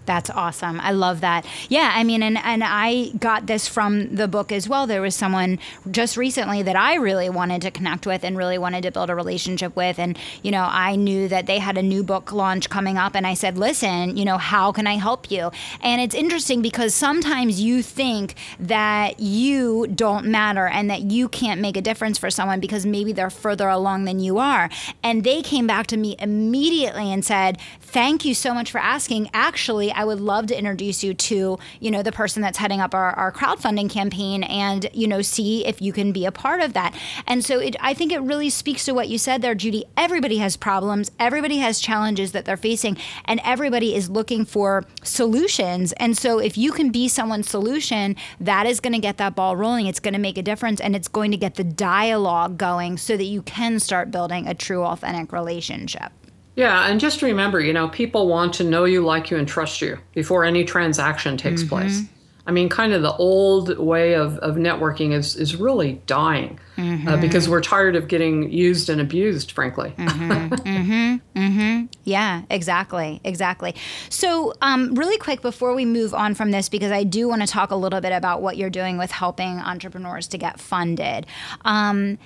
That's 0.07 0.31
awesome. 0.31 0.81
I 0.81 0.93
love 0.93 1.21
that. 1.23 1.47
Yeah, 1.69 1.93
I 1.95 2.05
mean, 2.05 2.23
and, 2.23 2.39
and 2.39 2.63
I 2.65 3.11
got 3.19 3.47
this 3.47 3.67
from 3.67 4.15
the 4.15 4.29
book 4.29 4.53
as 4.53 4.69
well. 4.69 4.87
There 4.87 5.01
was 5.01 5.15
someone 5.15 5.59
just 5.91 6.17
recently 6.17 6.63
that 6.63 6.77
I 6.77 6.95
really 6.97 7.31
wanted 7.31 7.63
to 7.63 7.71
connect 7.71 8.07
with 8.07 8.25
and 8.25 8.37
really 8.37 8.59
wanted 8.59 8.83
to 8.83 8.91
build 8.91 9.09
a 9.11 9.15
relationship 9.15 9.75
with. 9.75 9.99
And, 9.99 10.19
you 10.43 10.51
know, 10.51 10.67
I 10.69 10.97
knew 10.97 11.29
that 11.29 11.47
they 11.47 11.59
had 11.59 11.79
a 11.79 11.83
new 11.83 12.03
book 12.03 12.33
launch 12.33 12.69
coming 12.69 12.99
up. 12.99 13.15
And 13.15 13.27
I 13.27 13.35
said, 13.35 13.57
listen, 13.57 14.17
you 14.17 14.25
know, 14.25 14.37
how 14.37 14.73
can 14.73 14.87
I 14.87 14.97
help 14.97 15.31
you? 15.31 15.51
And 15.81 16.01
it's 16.01 16.15
interesting 16.15 16.61
because 16.61 16.95
sometimes 16.95 17.61
you 17.61 17.83
think 17.83 18.35
that 18.61 19.21
you 19.21 19.87
don't 19.87 20.27
matter 20.27 20.67
and 20.67 20.91
that 20.91 21.03
you 21.03 21.29
can't 21.29 21.61
make 21.61 21.77
a 21.77 21.83
difference 21.83 22.19
for 22.19 22.31
someone 22.31 22.61
because 22.61 22.85
maybe 22.85 23.13
they're 23.13 23.31
further 23.31 23.69
along 23.69 24.05
than 24.05 24.21
you 24.21 24.39
are. 24.39 24.69
And 25.03 25.25
they 25.25 25.41
came 25.41 25.67
back 25.67 25.87
to 25.89 25.97
me 25.97 26.17
immediately 26.19 27.13
and 27.13 27.25
said, 27.25 27.59
thank 27.95 28.25
you 28.25 28.35
so 28.35 28.53
much 28.53 28.73
for 28.73 28.79
asking. 28.79 29.31
Actually, 29.33 29.93
I 29.93 30.03
would 30.03 30.21
love 30.21 30.49
to 30.49 30.59
introduce 30.59 31.05
you 31.05 31.15
to, 31.15 31.61
you 31.79 31.91
know, 31.93 32.03
the 32.03 32.11
person 32.11 32.43
that's 32.43 32.59
heading 32.59 32.81
up 32.81 32.93
our, 32.93 33.13
our 33.13 33.31
crowdfunding 33.31 33.89
campaign 33.89 34.43
and, 34.43 34.89
you 34.93 35.07
know, 35.07 35.23
see 35.23 35.65
if 35.65 35.81
you 35.81 35.93
can 35.93 36.11
be 36.11 36.27
a 36.27 36.33
part 36.33 36.61
of 36.61 36.73
that. 36.73 36.93
And 37.29 37.45
so 37.45 37.61
it, 37.61 37.77
I 37.79 37.95
think 37.95 38.11
it 38.11 38.19
really 38.19 38.51
speaks 38.51 38.85
to 38.87 38.95
what 38.95 39.09
you 39.09 39.17
said 39.17 39.43
there, 39.43 39.55
Judy. 39.55 39.85
Everybody 39.97 40.39
has 40.39 40.57
problems, 40.57 41.13
everybody 41.21 41.59
has 41.59 41.79
challenges 41.79 42.33
that 42.33 42.47
they're 42.47 42.57
facing, 42.57 42.97
and 43.27 43.41
everybody 43.45 43.95
is 43.95 44.11
looking 44.11 44.45
for 44.45 44.85
solutions. 45.05 45.93
And 45.93 46.19
so 46.19 46.41
if 46.41 46.59
you 46.59 46.73
can 46.73 46.91
be 46.91 47.07
someone's 47.07 47.49
solution, 47.49 48.17
that 48.41 48.67
is 48.67 48.81
going 48.81 48.95
to 48.95 48.99
get 48.99 49.19
that 49.19 49.37
ball 49.37 49.55
rolling. 49.55 49.87
It's 49.87 50.01
going 50.01 50.15
to 50.15 50.21
make 50.21 50.37
a 50.37 50.43
difference 50.43 50.81
and 50.81 50.97
it's 50.97 51.07
going 51.07 51.31
to 51.31 51.37
get 51.37 51.55
the 51.55 51.63
dialogue 51.63 52.59
going 52.59 52.97
so 52.97 53.17
that 53.17 53.23
you 53.23 53.43
can 53.43 53.79
start 53.79 54.11
building 54.11 54.49
a 54.49 54.55
true, 54.55 54.83
authentic 54.83 55.33
relationship. 55.33 56.11
Yeah, 56.57 56.89
and 56.89 57.01
just 57.01 57.21
remember, 57.23 57.61
you 57.61 57.73
know, 57.73 57.89
people 57.89 58.29
want 58.29 58.55
to 58.55 58.65
know 58.65 58.85
you, 58.85 59.05
like 59.05 59.31
you, 59.31 59.37
and 59.37 59.49
trust 59.49 59.81
you 59.81 59.99
before 60.13 60.45
any 60.45 60.65
transaction 60.65 61.37
takes 61.37 61.63
mm-hmm. 61.63 61.69
place. 61.69 62.03
I 62.47 62.53
mean, 62.53 62.69
kind 62.69 62.93
of 62.93 63.01
the 63.01 63.15
old 63.17 63.79
way 63.79 64.15
of, 64.15 64.37
of 64.39 64.57
networking 64.57 65.13
is, 65.13 65.35
is 65.35 65.57
really 65.57 65.95
dying 66.07 66.61
uh, 66.77 66.81
mm-hmm. 66.81 67.09
uh, 67.09 67.17
because 67.17 67.49
we're 67.49 67.63
tired 67.63 67.97
of 67.97 68.07
getting 68.07 68.53
used 68.53 68.91
and 68.91 69.01
abused, 69.01 69.53
frankly. 69.53 69.95
mm-hmm. 69.97 70.55
mm-hmm. 70.55 71.39
mm-hmm. 71.39 71.87
Yeah, 72.05 72.43
exactly. 72.51 73.23
Exactly. 73.25 73.75
So, 74.11 74.53
um, 74.61 74.95
really 74.95 75.17
quick 75.17 75.41
before 75.41 75.75
we 75.75 75.87
move 75.87 76.13
on 76.13 76.35
from 76.35 76.51
this, 76.51 76.69
because 76.69 76.93
I 76.93 77.03
do 77.03 77.29
want 77.29 77.41
to 77.41 77.49
talk 77.49 77.71
a 77.71 77.77
little 77.77 78.03
bit 78.03 78.13
about 78.13 78.43
what 78.43 78.59
you're 78.59 78.71
doing 78.71 78.99
with 78.99 79.11
helping 79.11 79.59
entrepreneurs 79.59 80.29
to 80.29 80.39
get 80.39 80.61
funded. 80.61 81.27
Um, 81.65 82.19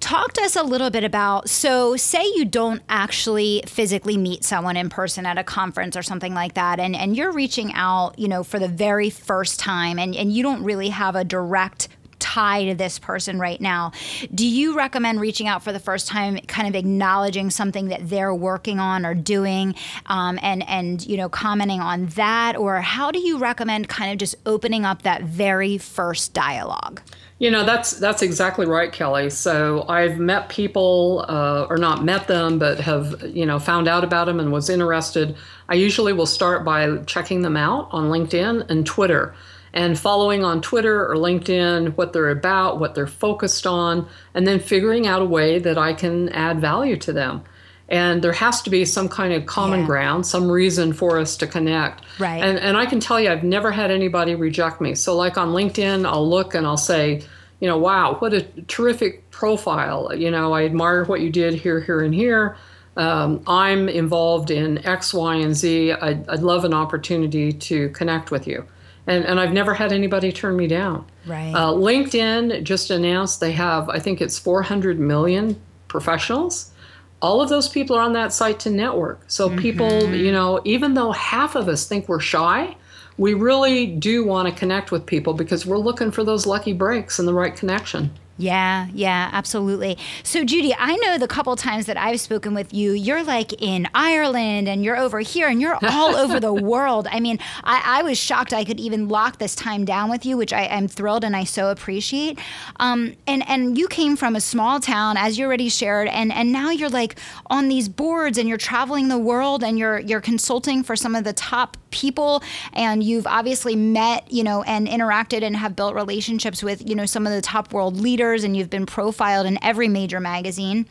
Talk 0.00 0.34
to 0.34 0.42
us 0.42 0.54
a 0.54 0.62
little 0.62 0.90
bit 0.90 1.04
about 1.04 1.48
so, 1.48 1.96
say 1.96 2.24
you 2.34 2.44
don't 2.44 2.82
actually 2.88 3.62
physically 3.66 4.16
meet 4.16 4.44
someone 4.44 4.76
in 4.76 4.88
person 4.88 5.26
at 5.26 5.38
a 5.38 5.44
conference 5.44 5.96
or 5.96 6.02
something 6.02 6.34
like 6.34 6.54
that, 6.54 6.78
and, 6.78 6.94
and 6.94 7.16
you're 7.16 7.32
reaching 7.32 7.72
out, 7.72 8.18
you 8.18 8.28
know, 8.28 8.44
for 8.44 8.58
the 8.58 8.68
very 8.68 9.10
first 9.10 9.58
time, 9.58 9.98
and, 9.98 10.14
and 10.14 10.32
you 10.32 10.42
don't 10.42 10.62
really 10.62 10.90
have 10.90 11.16
a 11.16 11.24
direct 11.24 11.88
tie 12.18 12.64
to 12.64 12.74
this 12.74 12.98
person 12.98 13.38
right 13.38 13.60
now. 13.60 13.92
Do 14.34 14.46
you 14.46 14.76
recommend 14.76 15.20
reaching 15.20 15.48
out 15.48 15.62
for 15.62 15.72
the 15.72 15.80
first 15.80 16.08
time, 16.08 16.38
kind 16.46 16.68
of 16.68 16.74
acknowledging 16.74 17.50
something 17.50 17.88
that 17.88 18.08
they're 18.08 18.34
working 18.34 18.78
on 18.78 19.06
or 19.06 19.14
doing, 19.14 19.74
um, 20.06 20.38
and 20.42 20.66
and 20.68 21.04
you 21.06 21.16
know 21.16 21.28
commenting 21.28 21.80
on 21.80 22.06
that, 22.06 22.56
or 22.56 22.80
how 22.80 23.10
do 23.10 23.18
you 23.18 23.38
recommend 23.38 23.88
kind 23.88 24.12
of 24.12 24.18
just 24.18 24.34
opening 24.44 24.84
up 24.84 25.02
that 25.02 25.22
very 25.22 25.78
first 25.78 26.34
dialogue? 26.34 27.00
You 27.38 27.50
know, 27.50 27.64
that's 27.64 27.92
that's 27.92 28.22
exactly 28.22 28.64
right, 28.64 28.90
Kelly. 28.90 29.28
So 29.28 29.84
I've 29.88 30.18
met 30.18 30.48
people, 30.48 31.26
uh, 31.28 31.66
or 31.68 31.76
not 31.76 32.02
met 32.02 32.28
them, 32.28 32.58
but 32.58 32.80
have 32.80 33.22
you 33.28 33.44
know 33.44 33.58
found 33.58 33.88
out 33.88 34.04
about 34.04 34.24
them 34.24 34.40
and 34.40 34.50
was 34.50 34.70
interested. 34.70 35.36
I 35.68 35.74
usually 35.74 36.14
will 36.14 36.26
start 36.26 36.64
by 36.64 36.96
checking 37.04 37.42
them 37.42 37.56
out 37.56 37.88
on 37.92 38.04
LinkedIn 38.04 38.70
and 38.70 38.86
Twitter, 38.86 39.34
and 39.74 39.98
following 39.98 40.44
on 40.44 40.62
Twitter 40.62 41.06
or 41.06 41.16
LinkedIn 41.16 41.94
what 41.98 42.14
they're 42.14 42.30
about, 42.30 42.80
what 42.80 42.94
they're 42.94 43.06
focused 43.06 43.66
on, 43.66 44.08
and 44.32 44.46
then 44.46 44.58
figuring 44.58 45.06
out 45.06 45.20
a 45.20 45.26
way 45.26 45.58
that 45.58 45.76
I 45.76 45.92
can 45.92 46.30
add 46.30 46.58
value 46.58 46.96
to 46.96 47.12
them 47.12 47.44
and 47.88 48.22
there 48.22 48.32
has 48.32 48.62
to 48.62 48.70
be 48.70 48.84
some 48.84 49.08
kind 49.08 49.32
of 49.32 49.46
common 49.46 49.80
yeah. 49.80 49.86
ground, 49.86 50.26
some 50.26 50.50
reason 50.50 50.92
for 50.92 51.18
us 51.18 51.36
to 51.36 51.46
connect. 51.46 52.02
Right. 52.18 52.42
And 52.42 52.58
and 52.58 52.76
I 52.76 52.86
can 52.86 53.00
tell 53.00 53.20
you, 53.20 53.30
I've 53.30 53.44
never 53.44 53.70
had 53.70 53.90
anybody 53.90 54.34
reject 54.34 54.80
me. 54.80 54.94
So 54.94 55.16
like 55.16 55.38
on 55.38 55.50
LinkedIn, 55.50 56.06
I'll 56.06 56.28
look 56.28 56.54
and 56.54 56.66
I'll 56.66 56.76
say, 56.76 57.22
you 57.60 57.68
know, 57.68 57.78
wow, 57.78 58.16
what 58.18 58.34
a 58.34 58.42
terrific 58.66 59.30
profile. 59.30 60.14
You 60.14 60.30
know, 60.30 60.52
I 60.52 60.64
admire 60.64 61.04
what 61.04 61.20
you 61.20 61.30
did 61.30 61.54
here, 61.54 61.80
here, 61.80 62.00
and 62.00 62.14
here. 62.14 62.56
Um, 62.96 63.42
I'm 63.46 63.88
involved 63.88 64.50
in 64.50 64.84
X, 64.86 65.12
Y, 65.12 65.36
and 65.36 65.54
Z. 65.54 65.92
I'd, 65.92 66.28
I'd 66.28 66.40
love 66.40 66.64
an 66.64 66.72
opportunity 66.74 67.52
to 67.52 67.90
connect 67.90 68.30
with 68.30 68.46
you. 68.46 68.64
And, 69.06 69.24
and 69.24 69.38
I've 69.38 69.52
never 69.52 69.74
had 69.74 69.92
anybody 69.92 70.32
turn 70.32 70.56
me 70.56 70.66
down. 70.66 71.06
Right. 71.26 71.52
Uh, 71.54 71.72
LinkedIn 71.72 72.64
just 72.64 72.90
announced 72.90 73.40
they 73.40 73.52
have, 73.52 73.88
I 73.88 73.98
think 73.98 74.20
it's 74.20 74.38
400 74.38 74.98
million 74.98 75.60
professionals 75.88 76.72
all 77.20 77.40
of 77.40 77.48
those 77.48 77.68
people 77.68 77.96
are 77.96 78.02
on 78.02 78.12
that 78.12 78.32
site 78.32 78.60
to 78.60 78.70
network. 78.70 79.22
So 79.26 79.48
mm-hmm. 79.48 79.58
people, 79.58 80.14
you 80.14 80.32
know, 80.32 80.60
even 80.64 80.94
though 80.94 81.12
half 81.12 81.54
of 81.54 81.68
us 81.68 81.86
think 81.86 82.08
we're 82.08 82.20
shy, 82.20 82.76
we 83.18 83.34
really 83.34 83.86
do 83.86 84.24
want 84.24 84.48
to 84.48 84.54
connect 84.54 84.90
with 84.90 85.06
people 85.06 85.32
because 85.32 85.64
we're 85.64 85.78
looking 85.78 86.10
for 86.10 86.24
those 86.24 86.46
lucky 86.46 86.72
breaks 86.72 87.18
and 87.18 87.26
the 87.26 87.34
right 87.34 87.56
connection. 87.56 88.10
Yeah, 88.38 88.88
yeah, 88.92 89.30
absolutely. 89.32 89.96
So, 90.22 90.44
Judy, 90.44 90.74
I 90.78 90.96
know 90.96 91.16
the 91.16 91.26
couple 91.26 91.56
times 91.56 91.86
that 91.86 91.96
I've 91.96 92.20
spoken 92.20 92.52
with 92.52 92.74
you, 92.74 92.92
you're 92.92 93.24
like 93.24 93.62
in 93.62 93.88
Ireland 93.94 94.68
and 94.68 94.84
you're 94.84 94.98
over 94.98 95.20
here 95.20 95.48
and 95.48 95.58
you're 95.58 95.78
all 95.82 96.14
over 96.16 96.38
the 96.38 96.52
world. 96.52 97.08
I 97.10 97.18
mean, 97.18 97.38
I, 97.64 98.00
I, 98.00 98.02
was 98.02 98.18
shocked 98.18 98.52
I 98.52 98.64
could 98.64 98.78
even 98.78 99.08
lock 99.08 99.38
this 99.38 99.54
time 99.54 99.86
down 99.86 100.10
with 100.10 100.26
you, 100.26 100.36
which 100.36 100.52
I, 100.52 100.64
am 100.64 100.86
thrilled 100.86 101.24
and 101.24 101.34
I 101.34 101.44
so 101.44 101.70
appreciate. 101.70 102.38
Um, 102.78 103.14
and 103.26 103.48
and 103.48 103.78
you 103.78 103.88
came 103.88 104.16
from 104.16 104.36
a 104.36 104.40
small 104.40 104.80
town, 104.80 105.16
as 105.16 105.38
you 105.38 105.46
already 105.46 105.70
shared, 105.70 106.08
and 106.08 106.30
and 106.30 106.52
now 106.52 106.70
you're 106.70 106.90
like 106.90 107.18
on 107.46 107.68
these 107.68 107.88
boards 107.88 108.36
and 108.36 108.48
you're 108.48 108.58
traveling 108.58 109.08
the 109.08 109.18
world 109.18 109.64
and 109.64 109.78
you're 109.78 110.00
you're 110.00 110.20
consulting 110.20 110.82
for 110.82 110.94
some 110.94 111.14
of 111.14 111.24
the 111.24 111.32
top 111.32 111.78
people 111.90 112.42
and 112.72 113.02
you've 113.02 113.26
obviously 113.26 113.76
met, 113.76 114.30
you 114.30 114.44
know, 114.44 114.62
and 114.62 114.86
interacted 114.88 115.42
and 115.42 115.56
have 115.56 115.76
built 115.76 115.94
relationships 115.94 116.62
with, 116.62 116.88
you 116.88 116.94
know, 116.94 117.06
some 117.06 117.26
of 117.26 117.32
the 117.32 117.40
top 117.40 117.72
world 117.72 117.96
leaders 117.96 118.44
and 118.44 118.56
you've 118.56 118.70
been 118.70 118.86
profiled 118.86 119.46
in 119.46 119.58
every 119.62 119.88
major 119.88 120.20
magazine. 120.20 120.86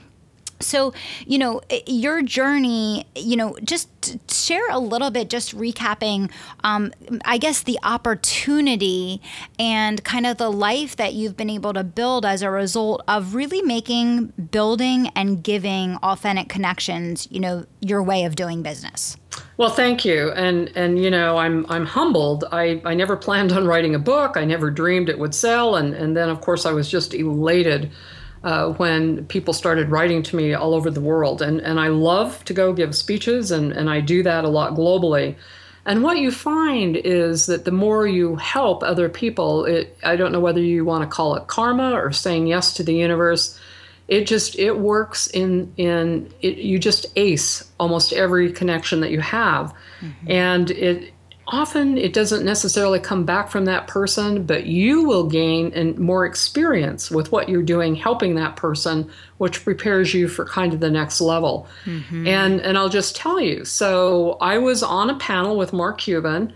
So, 0.62 0.94
you 1.26 1.38
know, 1.38 1.62
your 1.86 2.22
journey, 2.22 3.06
you 3.14 3.36
know, 3.36 3.58
just 3.62 3.90
share 4.32 4.70
a 4.70 4.80
little 4.80 5.12
bit, 5.12 5.30
just 5.30 5.56
recapping, 5.56 6.32
um, 6.64 6.94
I 7.26 7.38
guess, 7.38 7.64
the 7.64 7.78
opportunity 7.84 9.22
and 9.60 10.02
kind 10.04 10.26
of 10.26 10.38
the 10.38 10.50
life 10.50 10.96
that 10.96 11.14
you've 11.14 11.36
been 11.36 11.50
able 11.50 11.74
to 11.74 11.84
build 11.84 12.26
as 12.26 12.42
a 12.42 12.50
result 12.50 13.04
of 13.08 13.36
really 13.36 13.62
making 13.62 14.28
building 14.52 15.10
and 15.10 15.44
giving 15.44 15.98
authentic 15.98 16.48
connections, 16.48 17.28
you 17.30 17.42
know, 17.42 17.66
your 17.82 18.02
way 18.02 18.24
of 18.24 18.36
doing 18.36 18.64
business. 18.64 19.18
Well, 19.58 19.70
thank 19.70 20.04
you, 20.04 20.32
and 20.32 20.72
and 20.76 21.02
you 21.02 21.10
know 21.10 21.38
I'm 21.38 21.66
I'm 21.70 21.86
humbled. 21.86 22.44
I 22.52 22.82
I 22.84 22.94
never 22.94 23.16
planned 23.16 23.54
on 23.54 23.66
writing 23.66 23.96
a 23.96 24.00
book. 24.00 24.36
I 24.36 24.44
never 24.46 24.70
dreamed 24.70 25.08
it 25.10 25.18
would 25.18 25.34
sell, 25.34 25.76
and 25.76 25.94
and 25.94 26.16
then 26.16 26.30
of 26.30 26.42
course 26.42 26.66
I 26.66 26.74
was 26.74 26.90
just 26.90 27.14
elated 27.14 27.92
uh, 28.46 28.70
when 28.74 29.26
people 29.26 29.54
started 29.54 29.90
writing 29.90 30.22
to 30.24 30.36
me 30.36 30.54
all 30.54 30.76
over 30.76 30.92
the 30.92 31.02
world. 31.02 31.42
And, 31.42 31.60
and 31.62 31.80
I 31.80 31.88
love 31.88 32.46
to 32.46 32.54
go 32.54 32.74
give 32.74 32.96
speeches, 32.96 33.52
and, 33.52 33.72
and 33.74 33.90
I 33.90 34.02
do 34.02 34.22
that 34.24 34.46
a 34.46 34.50
lot 34.50 34.76
globally. 34.76 35.36
And 35.88 36.04
what 36.04 36.18
you 36.20 36.32
find 36.32 36.96
is 36.96 37.48
that 37.48 37.66
the 37.66 37.72
more 37.72 38.08
you 38.08 38.36
help 38.36 38.84
other 38.84 39.10
people, 39.10 39.66
it, 39.66 39.98
I 40.04 40.16
don't 40.16 40.32
know 40.32 40.40
whether 40.40 40.62
you 40.62 40.86
want 40.86 41.04
to 41.04 41.16
call 41.16 41.36
it 41.36 41.48
karma 41.48 41.94
or 41.94 42.12
saying 42.12 42.48
yes 42.48 42.74
to 42.76 42.84
the 42.84 42.94
universe. 42.94 43.60
It 44.08 44.28
just 44.28 44.58
it 44.60 44.78
works 44.78 45.28
in 45.28 45.74
in 45.78 46.32
it, 46.42 46.58
you 46.58 46.78
just 46.78 47.08
ace 47.16 47.72
almost 47.80 48.14
every 48.14 48.52
connection 48.52 49.02
that 49.02 49.12
you 49.12 49.20
have, 49.22 49.74
mm-hmm. 50.00 50.32
and 50.32 50.70
it 50.72 51.12
often 51.48 51.98
it 51.98 52.14
doesn't 52.14 52.44
necessarily 52.44 53.00
come 53.00 53.26
back 53.26 53.50
from 53.50 53.66
that 53.66 53.88
person, 53.88 54.46
but 54.46 54.66
you 54.66 55.04
will 55.04 55.28
gain 55.28 55.72
and 55.74 55.98
more 55.98 56.26
experience 56.26 57.12
with 57.12 57.32
what 57.32 57.50
you're 57.50 57.64
doing, 57.64 57.96
helping 57.96 58.36
that 58.36 58.56
person, 58.56 59.10
which 59.38 59.64
prepares 59.64 60.14
you 60.14 60.28
for 60.28 60.46
kind 60.46 60.74
of 60.74 60.80
the 60.80 60.90
next 60.90 61.22
level. 61.22 61.68
Mm-hmm. 61.86 62.28
And 62.28 62.62
and 62.62 62.78
I'll 62.78 62.90
just 62.90 63.16
tell 63.16 63.40
you. 63.40 63.66
So 63.66 64.38
I 64.42 64.58
was 64.58 64.84
on 64.84 65.10
a 65.10 65.18
panel 65.18 65.58
with 65.58 65.74
Mark 65.74 66.00
Cuban. 66.00 66.54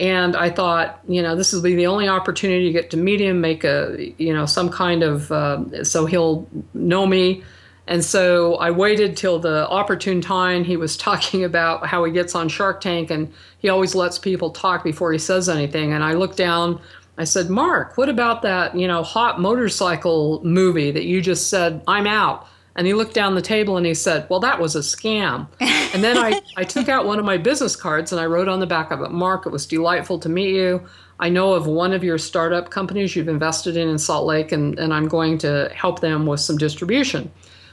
And 0.00 0.34
I 0.34 0.48
thought, 0.48 0.98
you 1.06 1.22
know, 1.22 1.36
this 1.36 1.52
will 1.52 1.62
be 1.62 1.76
the 1.76 1.86
only 1.86 2.08
opportunity 2.08 2.64
to 2.64 2.72
get 2.72 2.90
to 2.90 2.96
meet 2.96 3.20
him, 3.20 3.40
make 3.40 3.64
a, 3.64 4.12
you 4.16 4.32
know, 4.32 4.46
some 4.46 4.70
kind 4.70 5.02
of, 5.02 5.30
uh, 5.30 5.84
so 5.84 6.06
he'll 6.06 6.48
know 6.74 7.06
me, 7.06 7.44
and 7.90 8.04
so 8.04 8.54
I 8.54 8.70
waited 8.70 9.16
till 9.16 9.40
the 9.40 9.68
opportune 9.68 10.20
time. 10.20 10.62
He 10.62 10.76
was 10.76 10.96
talking 11.08 11.44
about 11.44 11.86
how 11.86 12.04
he 12.04 12.12
gets 12.12 12.34
on 12.36 12.48
Shark 12.48 12.80
Tank 12.80 13.10
and 13.10 13.32
he 13.58 13.68
always 13.68 13.94
lets 13.94 14.18
people 14.18 14.50
talk 14.50 14.84
before 14.84 15.12
he 15.12 15.18
says 15.18 15.48
anything. 15.48 15.92
And 15.92 16.04
I 16.04 16.12
looked 16.12 16.36
down, 16.36 16.80
I 17.18 17.24
said, 17.24 17.50
Mark, 17.50 17.98
what 17.98 18.08
about 18.08 18.42
that, 18.42 18.76
you 18.76 18.86
know, 18.86 19.02
hot 19.02 19.40
motorcycle 19.40 20.40
movie 20.44 20.92
that 20.92 21.04
you 21.04 21.20
just 21.20 21.50
said, 21.50 21.82
I'm 21.88 22.06
out? 22.06 22.46
And 22.80 22.86
he 22.86 22.94
looked 22.94 23.12
down 23.12 23.34
the 23.34 23.42
table 23.42 23.76
and 23.76 23.84
he 23.84 23.92
said, 23.92 24.26
Well, 24.30 24.40
that 24.40 24.58
was 24.58 24.74
a 24.74 24.78
scam. 24.78 25.48
and 25.60 26.02
then 26.02 26.16
I, 26.16 26.40
I 26.56 26.64
took 26.64 26.88
out 26.88 27.04
one 27.04 27.18
of 27.18 27.26
my 27.26 27.36
business 27.36 27.76
cards 27.76 28.10
and 28.10 28.18
I 28.18 28.24
wrote 28.24 28.48
on 28.48 28.58
the 28.58 28.66
back 28.66 28.90
of 28.90 29.02
it, 29.02 29.10
Mark, 29.10 29.44
it 29.44 29.50
was 29.50 29.66
delightful 29.66 30.18
to 30.18 30.30
meet 30.30 30.54
you. 30.54 30.82
I 31.18 31.28
know 31.28 31.52
of 31.52 31.66
one 31.66 31.92
of 31.92 32.02
your 32.02 32.16
startup 32.16 32.70
companies 32.70 33.14
you've 33.14 33.28
invested 33.28 33.76
in 33.76 33.86
in 33.90 33.98
Salt 33.98 34.24
Lake, 34.24 34.50
and, 34.50 34.78
and 34.78 34.94
I'm 34.94 35.08
going 35.08 35.36
to 35.40 35.70
help 35.74 36.00
them 36.00 36.24
with 36.24 36.40
some 36.40 36.56
distribution. 36.56 37.30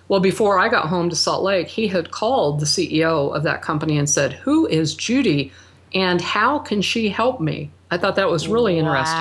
Well, 0.09 0.19
before 0.19 0.59
I 0.59 0.67
got 0.67 0.89
home 0.89 1.09
to 1.09 1.15
Salt 1.15 1.41
Lake, 1.41 1.69
he 1.69 1.87
had 1.87 2.11
called 2.11 2.59
the 2.59 2.65
CEO 2.65 3.33
of 3.33 3.43
that 3.43 3.61
company 3.61 3.97
and 3.97 4.09
said, 4.09 4.33
Who 4.33 4.67
is 4.67 4.93
Judy 4.93 5.53
and 5.93 6.19
how 6.19 6.59
can 6.59 6.81
she 6.81 7.07
help 7.07 7.39
me? 7.39 7.71
I 7.89 7.97
thought 7.97 8.17
that 8.17 8.29
was 8.29 8.49
really 8.49 8.77
interesting. 8.77 9.15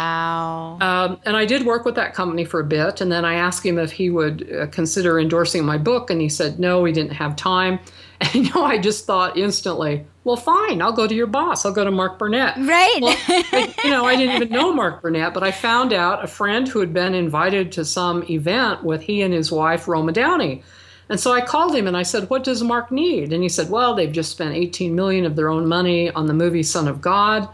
Um, 0.81 1.21
and 1.25 1.37
I 1.37 1.45
did 1.45 1.67
work 1.67 1.85
with 1.85 1.95
that 1.97 2.15
company 2.15 2.45
for 2.45 2.61
a 2.61 2.65
bit. 2.65 3.01
And 3.01 3.11
then 3.11 3.25
I 3.25 3.35
asked 3.35 3.65
him 3.65 3.79
if 3.79 3.93
he 3.93 4.11
would 4.11 4.53
uh, 4.53 4.67
consider 4.69 5.19
endorsing 5.19 5.65
my 5.65 5.79
book. 5.79 6.11
And 6.11 6.21
he 6.21 6.29
said, 6.29 6.59
no, 6.59 6.85
he 6.85 6.93
didn't 6.93 7.15
have 7.15 7.37
time. 7.37 7.79
And, 8.19 8.35
you 8.35 8.51
know, 8.55 8.65
I 8.65 8.79
just 8.79 9.05
thought 9.05 9.37
instantly, 9.37 10.07
well, 10.25 10.39
fine, 10.39 10.81
I'll 10.81 10.91
go 10.91 11.07
to 11.07 11.15
your 11.15 11.27
boss. 11.27 11.67
I'll 11.67 11.73
go 11.75 11.85
to 11.85 11.91
Mark 11.91 12.19
Burnett. 12.19 12.57
Right. 12.57 12.99
Well, 13.03 13.15
I, 13.29 13.75
you 13.85 13.91
know, 13.91 14.07
I 14.07 14.17
didn't 14.17 14.37
even 14.37 14.49
know 14.59 14.73
Mark 14.73 15.03
Burnett, 15.03 15.35
but 15.35 15.43
I 15.43 15.51
found 15.51 15.93
out 15.93 16.25
a 16.25 16.27
friend 16.27 16.67
who 16.67 16.81
had 16.81 16.95
been 16.95 17.15
invited 17.15 17.73
to 17.73 17.85
some 17.85 18.25
event 18.31 18.85
with 18.85 19.03
he 19.03 19.21
and 19.21 19.35
his 19.35 19.53
wife, 19.53 19.87
Roma 19.87 20.13
Downey. 20.13 20.63
And 21.09 21.21
so 21.21 21.33
I 21.33 21.41
called 21.41 21.75
him 21.75 21.87
and 21.87 21.97
I 21.97 22.03
said, 22.03 22.31
"What 22.31 22.43
does 22.43 22.63
Mark 22.63 22.91
need?" 22.91 23.33
And 23.33 23.43
he 23.43 23.49
said, 23.49 23.71
"Well, 23.71 23.95
they've 23.95 24.11
just 24.11 24.33
spent 24.33 24.55
18 24.55 24.95
million 24.95 25.25
of 25.25 25.37
their 25.37 25.49
own 25.49 25.69
money 25.69 26.11
on 26.11 26.27
the 26.27 26.35
movie 26.35 26.63
Son 26.63 26.89
of 26.89 27.01
God, 27.01 27.49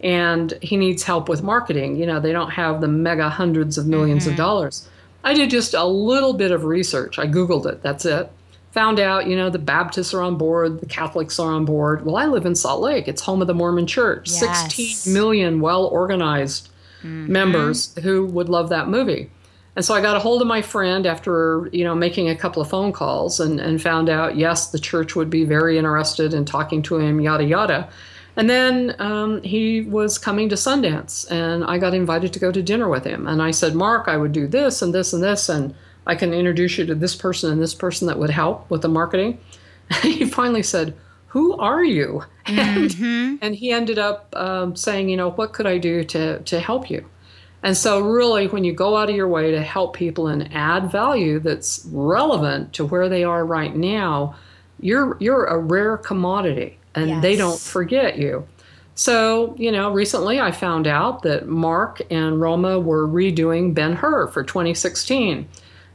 and 0.00 0.56
he 0.62 0.76
needs 0.76 1.02
help 1.02 1.28
with 1.28 1.42
marketing. 1.42 1.96
You 1.96 2.06
know, 2.06 2.20
they 2.20 2.32
don't 2.32 2.50
have 2.50 2.80
the 2.80 2.88
mega 2.88 3.28
hundreds 3.28 3.78
of 3.78 3.86
1000000s 3.86 4.16
mm-hmm. 4.16 4.30
of 4.30 4.36
dollars." 4.36 4.88
I 5.24 5.34
did 5.34 5.50
just 5.50 5.74
a 5.74 5.84
little 5.84 6.32
bit 6.32 6.52
of 6.52 6.64
research. 6.64 7.18
I 7.18 7.26
googled 7.26 7.66
it. 7.66 7.82
That's 7.82 8.04
it. 8.04 8.30
Found 8.72 9.00
out, 9.00 9.26
you 9.26 9.34
know, 9.34 9.50
the 9.50 9.58
Baptists 9.58 10.14
are 10.14 10.22
on 10.22 10.36
board, 10.36 10.80
the 10.80 10.86
Catholics 10.86 11.38
are 11.38 11.52
on 11.52 11.64
board. 11.64 12.04
Well, 12.04 12.16
I 12.16 12.26
live 12.26 12.46
in 12.46 12.54
Salt 12.54 12.80
Lake. 12.80 13.08
It's 13.08 13.22
home 13.22 13.40
of 13.40 13.48
the 13.48 13.54
Mormon 13.54 13.86
Church. 13.86 14.30
Yes. 14.30 14.74
16 14.74 15.12
million 15.12 15.60
well-organized 15.60 16.68
mm-hmm. 16.98 17.32
members 17.32 17.94
who 18.02 18.26
would 18.26 18.48
love 18.48 18.68
that 18.68 18.88
movie. 18.88 19.30
And 19.74 19.84
so 19.84 19.94
I 19.94 20.00
got 20.00 20.16
a 20.16 20.20
hold 20.20 20.42
of 20.42 20.48
my 20.48 20.60
friend 20.60 21.06
after, 21.06 21.68
you 21.72 21.84
know, 21.84 21.94
making 21.94 22.28
a 22.28 22.36
couple 22.36 22.60
of 22.60 22.68
phone 22.68 22.92
calls 22.92 23.38
and, 23.40 23.60
and 23.60 23.80
found 23.80 24.08
out, 24.08 24.36
yes, 24.36 24.70
the 24.70 24.78
church 24.78 25.14
would 25.14 25.30
be 25.30 25.44
very 25.44 25.78
interested 25.78 26.34
in 26.34 26.44
talking 26.44 26.82
to 26.82 26.98
him, 26.98 27.20
yada, 27.20 27.44
yada. 27.44 27.88
And 28.38 28.48
then 28.48 28.94
um, 29.00 29.42
he 29.42 29.80
was 29.80 30.16
coming 30.16 30.48
to 30.48 30.54
Sundance, 30.54 31.28
and 31.28 31.64
I 31.64 31.76
got 31.78 31.92
invited 31.92 32.32
to 32.32 32.38
go 32.38 32.52
to 32.52 32.62
dinner 32.62 32.88
with 32.88 33.04
him. 33.04 33.26
And 33.26 33.42
I 33.42 33.50
said, 33.50 33.74
Mark, 33.74 34.06
I 34.06 34.16
would 34.16 34.30
do 34.30 34.46
this 34.46 34.80
and 34.80 34.94
this 34.94 35.12
and 35.12 35.20
this, 35.20 35.48
and 35.48 35.74
I 36.06 36.14
can 36.14 36.32
introduce 36.32 36.78
you 36.78 36.86
to 36.86 36.94
this 36.94 37.16
person 37.16 37.50
and 37.50 37.60
this 37.60 37.74
person 37.74 38.06
that 38.06 38.16
would 38.16 38.30
help 38.30 38.70
with 38.70 38.82
the 38.82 38.88
marketing. 38.88 39.40
And 39.90 40.14
he 40.14 40.24
finally 40.24 40.62
said, 40.62 40.96
Who 41.28 41.58
are 41.58 41.84
you? 41.84 42.24
Mm-hmm. 42.48 43.04
And, 43.04 43.38
and, 43.42 43.54
he 43.54 43.72
ended 43.72 43.98
up 43.98 44.34
um, 44.34 44.74
saying, 44.74 45.10
You 45.10 45.18
know, 45.18 45.32
what 45.32 45.52
could 45.52 45.66
I 45.66 45.76
do 45.76 46.02
to, 46.02 46.38
to 46.38 46.60
help 46.60 46.88
you? 46.88 47.04
And 47.62 47.76
so, 47.76 48.00
really, 48.00 48.46
when 48.46 48.64
you 48.64 48.72
go 48.72 48.96
out 48.96 49.10
of 49.10 49.16
your 49.16 49.28
way 49.28 49.50
to 49.50 49.60
help 49.60 49.94
people 49.94 50.28
and 50.28 50.48
add 50.54 50.90
value 50.90 51.40
that's 51.40 51.86
relevant 51.90 52.72
to 52.72 52.86
where 52.86 53.10
they 53.10 53.22
are 53.22 53.44
right 53.44 53.76
now, 53.76 54.34
you're 54.80 55.18
you're 55.20 55.44
a 55.44 55.58
rare 55.58 55.98
commodity, 55.98 56.77
and 56.94 57.08
yes. 57.08 57.22
they 57.22 57.36
don't 57.36 57.58
forget 57.58 58.18
you. 58.18 58.46
So, 58.94 59.54
you 59.56 59.70
know, 59.70 59.92
recently 59.92 60.40
I 60.40 60.50
found 60.50 60.86
out 60.86 61.22
that 61.22 61.46
Mark 61.46 62.02
and 62.10 62.40
Roma 62.40 62.80
were 62.80 63.06
redoing 63.06 63.72
Ben 63.72 63.92
Hur 63.92 64.26
for 64.28 64.42
2016, 64.42 65.48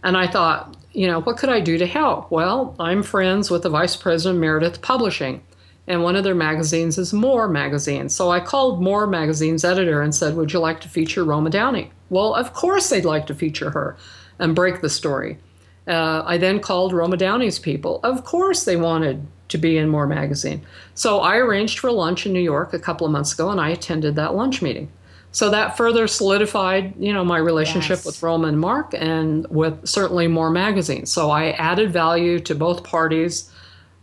and 0.04 0.18
I 0.18 0.28
thought, 0.28 0.78
you 0.94 1.08
know, 1.08 1.22
what 1.22 1.38
could 1.38 1.50
I 1.50 1.60
do 1.60 1.78
to 1.78 1.86
help? 1.86 2.32
Well, 2.32 2.76
I'm 2.80 3.04
friends 3.04 3.50
with 3.50 3.64
the 3.64 3.70
vice 3.70 3.96
president 3.96 4.38
of 4.38 4.42
Meredith 4.42 4.82
Publishing 4.82 5.42
and 5.88 6.04
one 6.04 6.16
of 6.16 6.24
their 6.24 6.36
magazines 6.36 6.98
is 6.98 7.14
More 7.14 7.48
Magazine. 7.48 8.08
So 8.10 8.32
I 8.32 8.40
called 8.40 8.82
More 8.82 9.06
Magazine's 9.06 9.66
editor 9.66 10.02
and 10.02 10.16
said, 10.16 10.36
Would 10.36 10.54
you 10.54 10.60
like 10.60 10.80
to 10.82 10.90
feature 10.90 11.24
Roma 11.24 11.50
Downey? 11.50 11.92
Well, 12.10 12.34
of 12.36 12.54
course 12.54 12.90
they'd 12.90 13.06
like 13.06 13.28
to 13.28 13.36
feature 13.36 13.70
her 13.72 13.98
and 14.40 14.56
break 14.56 14.82
the 14.82 14.90
story. 14.90 15.38
Uh, 15.86 16.24
I 16.26 16.38
then 16.38 16.62
called 16.62 16.94
Roma 16.94 17.18
Downey's 17.18 17.60
people. 17.60 18.00
Of 18.04 18.24
course 18.24 18.64
they 18.64 18.78
wanted 18.78 19.28
to 19.54 19.58
be 19.58 19.78
in 19.78 19.88
More 19.88 20.06
Magazine. 20.06 20.62
So 20.94 21.22
I 21.22 21.38
arranged 21.38 21.80
for 21.80 21.92
lunch 21.92 22.26
in 22.26 22.34
New 22.34 22.42
York 22.42 22.74
a 22.74 22.80
couple 22.80 23.08
of 23.08 23.14
months 23.14 23.34
ago 23.34 23.50
and 23.50 23.62
I 23.62 23.70
attended 23.70 24.16
that 24.16 24.36
lunch 24.36 24.62
meeting. 24.62 24.92
So 25.32 25.50
that 25.50 25.78
further 25.78 26.06
solidified, 26.08 26.94
you 27.00 27.12
know, 27.12 27.26
my 27.26 27.38
relationship 27.38 28.00
yes. 28.00 28.06
with 28.06 28.22
Roma 28.22 28.50
and 28.50 28.60
Mark 28.60 28.94
and 28.94 29.48
with 29.50 29.88
certainly 29.88 30.28
More 30.28 30.52
Magazine. 30.52 31.08
So 31.08 31.32
I 31.32 31.52
added 31.52 31.92
value 31.92 32.40
to 32.42 32.54
both 32.54 32.84
parties 32.84 33.50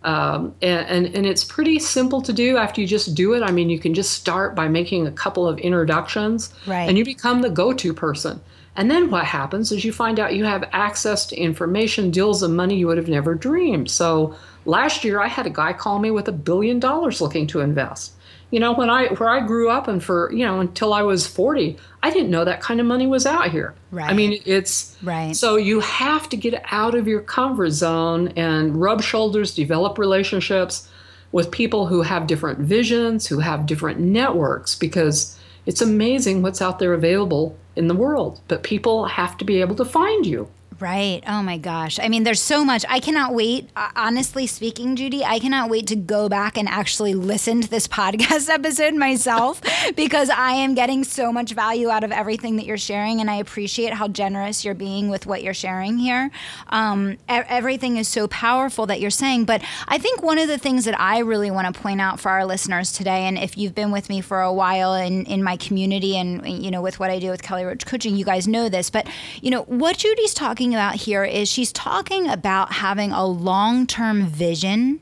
um, 0.02 0.54
and, 0.62 0.86
and, 0.88 1.14
and 1.14 1.26
it's 1.26 1.44
pretty 1.44 1.78
simple 1.78 2.22
to 2.22 2.32
do 2.32 2.56
after 2.56 2.80
you 2.80 2.86
just 2.86 3.14
do 3.14 3.34
it. 3.34 3.42
I 3.42 3.50
mean, 3.50 3.68
you 3.68 3.78
can 3.78 3.92
just 3.92 4.12
start 4.12 4.54
by 4.54 4.68
making 4.68 5.06
a 5.06 5.12
couple 5.12 5.46
of 5.46 5.58
introductions, 5.58 6.54
right. 6.66 6.88
and 6.88 6.96
you 6.96 7.04
become 7.04 7.42
the 7.42 7.50
go-to 7.50 7.92
person. 7.92 8.40
And 8.76 8.90
then 8.90 9.10
what 9.10 9.24
happens 9.24 9.72
is 9.72 9.84
you 9.84 9.92
find 9.92 10.18
out 10.18 10.34
you 10.34 10.44
have 10.44 10.68
access 10.72 11.26
to 11.26 11.36
information, 11.36 12.10
deals, 12.10 12.42
and 12.42 12.56
money 12.56 12.78
you 12.78 12.86
would 12.86 12.96
have 12.96 13.08
never 13.08 13.34
dreamed. 13.34 13.90
So 13.90 14.34
last 14.64 15.04
year, 15.04 15.20
I 15.20 15.28
had 15.28 15.46
a 15.46 15.50
guy 15.50 15.72
call 15.72 15.98
me 15.98 16.10
with 16.10 16.28
a 16.28 16.32
billion 16.32 16.78
dollars 16.78 17.20
looking 17.20 17.46
to 17.48 17.60
invest. 17.60 18.12
You 18.50 18.58
know 18.58 18.72
when 18.72 18.90
i 18.90 19.06
where 19.06 19.28
i 19.28 19.38
grew 19.46 19.70
up 19.70 19.86
and 19.86 20.02
for 20.02 20.32
you 20.32 20.44
know 20.44 20.58
until 20.58 20.92
i 20.92 21.02
was 21.02 21.24
40 21.24 21.76
i 22.02 22.10
didn't 22.10 22.30
know 22.30 22.44
that 22.44 22.60
kind 22.60 22.80
of 22.80 22.86
money 22.86 23.06
was 23.06 23.24
out 23.24 23.50
here. 23.50 23.74
Right 23.92 24.10
i 24.10 24.12
mean 24.12 24.42
it's 24.44 24.96
right. 25.02 25.36
so 25.36 25.54
you 25.54 25.78
have 25.80 26.28
to 26.30 26.36
get 26.36 26.60
out 26.66 26.96
of 26.96 27.06
your 27.06 27.20
comfort 27.20 27.70
zone 27.70 28.28
and 28.36 28.80
rub 28.80 29.02
shoulders 29.02 29.54
develop 29.54 29.98
relationships 29.98 30.88
with 31.30 31.52
people 31.52 31.86
who 31.86 32.02
have 32.02 32.26
different 32.26 32.58
visions 32.58 33.28
who 33.28 33.38
have 33.38 33.66
different 33.66 34.00
networks 34.00 34.74
because 34.74 35.38
it's 35.64 35.80
amazing 35.80 36.42
what's 36.42 36.60
out 36.60 36.80
there 36.80 36.92
available 36.92 37.56
in 37.76 37.86
the 37.86 37.94
world 37.94 38.40
but 38.48 38.64
people 38.64 39.04
have 39.04 39.36
to 39.36 39.44
be 39.44 39.60
able 39.60 39.76
to 39.76 39.84
find 39.84 40.26
you 40.26 40.48
Right. 40.80 41.22
Oh 41.28 41.42
my 41.42 41.58
gosh. 41.58 41.98
I 42.00 42.08
mean, 42.08 42.24
there's 42.24 42.40
so 42.40 42.64
much. 42.64 42.86
I 42.88 43.00
cannot 43.00 43.34
wait. 43.34 43.68
Uh, 43.76 43.90
honestly 43.94 44.46
speaking, 44.46 44.96
Judy, 44.96 45.22
I 45.22 45.38
cannot 45.38 45.68
wait 45.68 45.86
to 45.88 45.96
go 45.96 46.26
back 46.30 46.56
and 46.56 46.66
actually 46.66 47.12
listen 47.12 47.60
to 47.60 47.68
this 47.68 47.86
podcast 48.00 48.48
episode 48.48 48.94
myself 48.94 49.60
because 49.94 50.30
I 50.30 50.52
am 50.52 50.74
getting 50.74 51.04
so 51.04 51.32
much 51.32 51.52
value 51.52 51.90
out 51.90 52.02
of 52.02 52.12
everything 52.12 52.56
that 52.56 52.64
you're 52.64 52.78
sharing. 52.78 53.20
And 53.20 53.30
I 53.30 53.36
appreciate 53.36 53.92
how 53.92 54.08
generous 54.08 54.64
you're 54.64 54.74
being 54.74 55.10
with 55.10 55.26
what 55.26 55.42
you're 55.42 55.52
sharing 55.52 55.98
here. 55.98 56.30
Um, 56.68 57.18
everything 57.28 57.98
is 57.98 58.08
so 58.08 58.26
powerful 58.28 58.86
that 58.86 59.00
you're 59.00 59.10
saying. 59.10 59.44
But 59.44 59.62
I 59.86 59.98
think 59.98 60.22
one 60.22 60.38
of 60.38 60.48
the 60.48 60.56
things 60.58 60.86
that 60.86 60.98
I 60.98 61.18
really 61.18 61.50
want 61.50 61.74
to 61.74 61.78
point 61.78 62.00
out 62.00 62.20
for 62.20 62.30
our 62.30 62.46
listeners 62.46 62.90
today, 62.90 63.26
and 63.26 63.36
if 63.36 63.58
you've 63.58 63.74
been 63.74 63.90
with 63.90 64.08
me 64.08 64.22
for 64.22 64.40
a 64.40 64.52
while 64.52 64.94
in, 64.94 65.26
in 65.26 65.42
my 65.42 65.58
community 65.58 66.16
and, 66.16 66.48
you 66.48 66.70
know, 66.70 66.80
with 66.80 66.98
what 66.98 67.10
I 67.10 67.18
do 67.18 67.28
with 67.28 67.42
Kelly 67.42 67.64
Roach 67.64 67.84
Coaching, 67.84 68.16
you 68.16 68.24
guys 68.24 68.48
know 68.48 68.70
this. 68.70 68.88
But, 68.88 69.06
you 69.42 69.50
know, 69.50 69.64
what 69.64 69.98
Judy's 69.98 70.32
talking 70.32 70.69
about 70.74 70.96
here 70.96 71.24
is 71.24 71.48
she's 71.48 71.72
talking 71.72 72.28
about 72.28 72.72
having 72.72 73.12
a 73.12 73.26
long 73.26 73.86
term 73.86 74.26
vision 74.26 75.00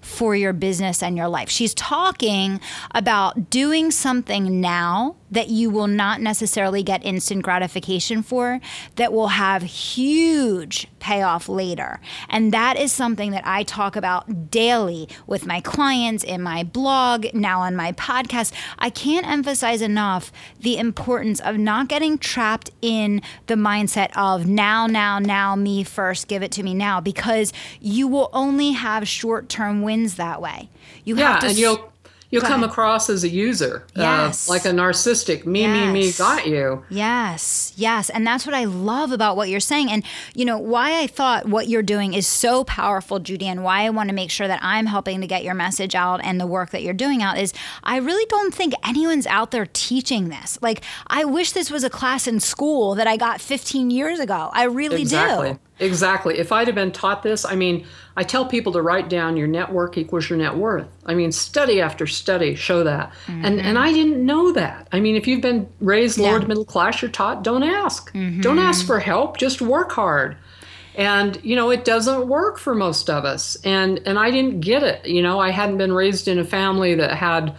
for 0.00 0.34
your 0.34 0.52
business 0.52 1.02
and 1.02 1.16
your 1.16 1.28
life. 1.28 1.48
She's 1.48 1.74
talking 1.74 2.60
about 2.92 3.50
doing 3.50 3.90
something 3.90 4.60
now 4.60 5.16
that 5.30 5.48
you 5.48 5.70
will 5.70 5.86
not 5.86 6.20
necessarily 6.20 6.82
get 6.82 7.04
instant 7.04 7.42
gratification 7.42 8.22
for 8.22 8.60
that 8.96 9.12
will 9.12 9.28
have 9.28 9.62
huge 9.62 10.86
payoff 11.00 11.48
later. 11.48 12.00
And 12.28 12.52
that 12.52 12.76
is 12.76 12.92
something 12.92 13.30
that 13.32 13.46
I 13.46 13.62
talk 13.62 13.96
about 13.96 14.50
daily 14.50 15.08
with 15.26 15.46
my 15.46 15.60
clients 15.60 16.24
in 16.24 16.42
my 16.42 16.64
blog, 16.64 17.26
now 17.34 17.60
on 17.60 17.76
my 17.76 17.92
podcast. 17.92 18.52
I 18.78 18.90
can't 18.90 19.26
emphasize 19.26 19.82
enough 19.82 20.32
the 20.60 20.76
importance 20.76 21.40
of 21.40 21.56
not 21.58 21.88
getting 21.88 22.18
trapped 22.18 22.70
in 22.82 23.22
the 23.46 23.54
mindset 23.54 24.10
of 24.16 24.46
now, 24.46 24.86
now, 24.86 25.18
now, 25.18 25.54
me 25.56 25.84
first, 25.84 26.28
give 26.28 26.42
it 26.42 26.52
to 26.52 26.62
me 26.62 26.74
now, 26.74 27.00
because 27.00 27.52
you 27.80 28.08
will 28.08 28.30
only 28.32 28.72
have 28.72 29.06
short 29.06 29.48
term 29.48 29.82
wins 29.82 30.16
that 30.16 30.40
way. 30.40 30.68
You 31.04 31.16
yeah, 31.16 31.32
have 31.32 31.40
to. 31.40 31.46
And 31.48 31.58
you'll 31.58 31.92
you'll 32.30 32.42
come 32.42 32.62
across 32.62 33.08
as 33.08 33.24
a 33.24 33.28
user, 33.28 33.84
uh, 33.96 34.02
yes. 34.02 34.48
Uh, 34.48 34.52
like 34.52 34.64
a 34.64 34.70
narcissistic, 34.70 35.46
me, 35.46 35.62
yes. 35.62 35.86
me, 35.86 35.92
me, 35.92 36.12
got 36.12 36.46
you. 36.46 36.84
Yes, 36.90 37.72
yes. 37.76 38.10
And 38.10 38.26
that's 38.26 38.44
what 38.44 38.54
I 38.54 38.64
love 38.64 39.12
about 39.12 39.36
what 39.36 39.48
you're 39.48 39.60
saying. 39.60 39.90
And, 39.90 40.04
you 40.34 40.44
know, 40.44 40.58
why 40.58 41.00
I 41.00 41.06
thought 41.06 41.46
what 41.46 41.68
you're 41.68 41.82
doing 41.82 42.14
is 42.14 42.26
so 42.26 42.64
powerful, 42.64 43.18
Judy, 43.18 43.46
and 43.46 43.64
why 43.64 43.82
I 43.82 43.90
want 43.90 44.10
to 44.10 44.14
make 44.14 44.30
sure 44.30 44.46
that 44.46 44.60
I'm 44.62 44.86
helping 44.86 45.20
to 45.20 45.26
get 45.26 45.42
your 45.42 45.54
message 45.54 45.94
out 45.94 46.20
and 46.22 46.40
the 46.40 46.46
work 46.46 46.70
that 46.70 46.82
you're 46.82 46.94
doing 46.94 47.22
out 47.22 47.38
is 47.38 47.54
I 47.82 47.96
really 47.96 48.26
don't 48.26 48.54
think 48.54 48.74
anyone's 48.86 49.26
out 49.26 49.50
there 49.50 49.66
teaching 49.66 50.28
this. 50.28 50.58
Like, 50.60 50.82
I 51.06 51.24
wish 51.24 51.52
this 51.52 51.70
was 51.70 51.84
a 51.84 51.90
class 51.90 52.26
in 52.26 52.40
school 52.40 52.94
that 52.96 53.06
I 53.06 53.16
got 53.16 53.40
15 53.40 53.90
years 53.90 54.20
ago. 54.20 54.50
I 54.52 54.64
really 54.64 55.02
exactly. 55.02 55.52
do. 55.52 55.58
Exactly. 55.80 56.38
If 56.38 56.52
I'd 56.52 56.66
have 56.66 56.74
been 56.74 56.92
taught 56.92 57.22
this, 57.22 57.44
I 57.44 57.54
mean, 57.54 57.86
I 58.18 58.24
tell 58.24 58.44
people 58.44 58.72
to 58.72 58.82
write 58.82 59.08
down 59.08 59.36
your 59.36 59.46
network 59.46 59.96
equals 59.96 60.28
your 60.28 60.40
net 60.40 60.56
worth. 60.56 60.88
I 61.06 61.14
mean, 61.14 61.30
study 61.30 61.80
after 61.80 62.04
study 62.04 62.56
show 62.56 62.82
that. 62.82 63.12
Mm-hmm. 63.26 63.44
And 63.44 63.60
and 63.60 63.78
I 63.78 63.92
didn't 63.92 64.26
know 64.26 64.50
that. 64.50 64.88
I 64.90 64.98
mean, 64.98 65.14
if 65.14 65.28
you've 65.28 65.40
been 65.40 65.68
raised 65.78 66.18
lower 66.18 66.32
yeah. 66.32 66.40
to 66.40 66.48
middle 66.48 66.64
class, 66.64 67.00
you're 67.00 67.12
taught 67.12 67.44
don't 67.44 67.62
ask. 67.62 68.12
Mm-hmm. 68.12 68.40
Don't 68.40 68.58
ask 68.58 68.84
for 68.84 68.98
help, 68.98 69.36
just 69.36 69.60
work 69.60 69.92
hard. 69.92 70.36
And 70.96 71.38
you 71.44 71.54
know, 71.54 71.70
it 71.70 71.84
doesn't 71.84 72.26
work 72.26 72.58
for 72.58 72.74
most 72.74 73.08
of 73.08 73.24
us. 73.24 73.56
And 73.62 74.00
and 74.04 74.18
I 74.18 74.32
didn't 74.32 74.62
get 74.62 74.82
it. 74.82 75.06
You 75.06 75.22
know, 75.22 75.38
I 75.38 75.52
hadn't 75.52 75.78
been 75.78 75.92
raised 75.92 76.26
in 76.26 76.40
a 76.40 76.44
family 76.44 76.96
that 76.96 77.12
had 77.12 77.54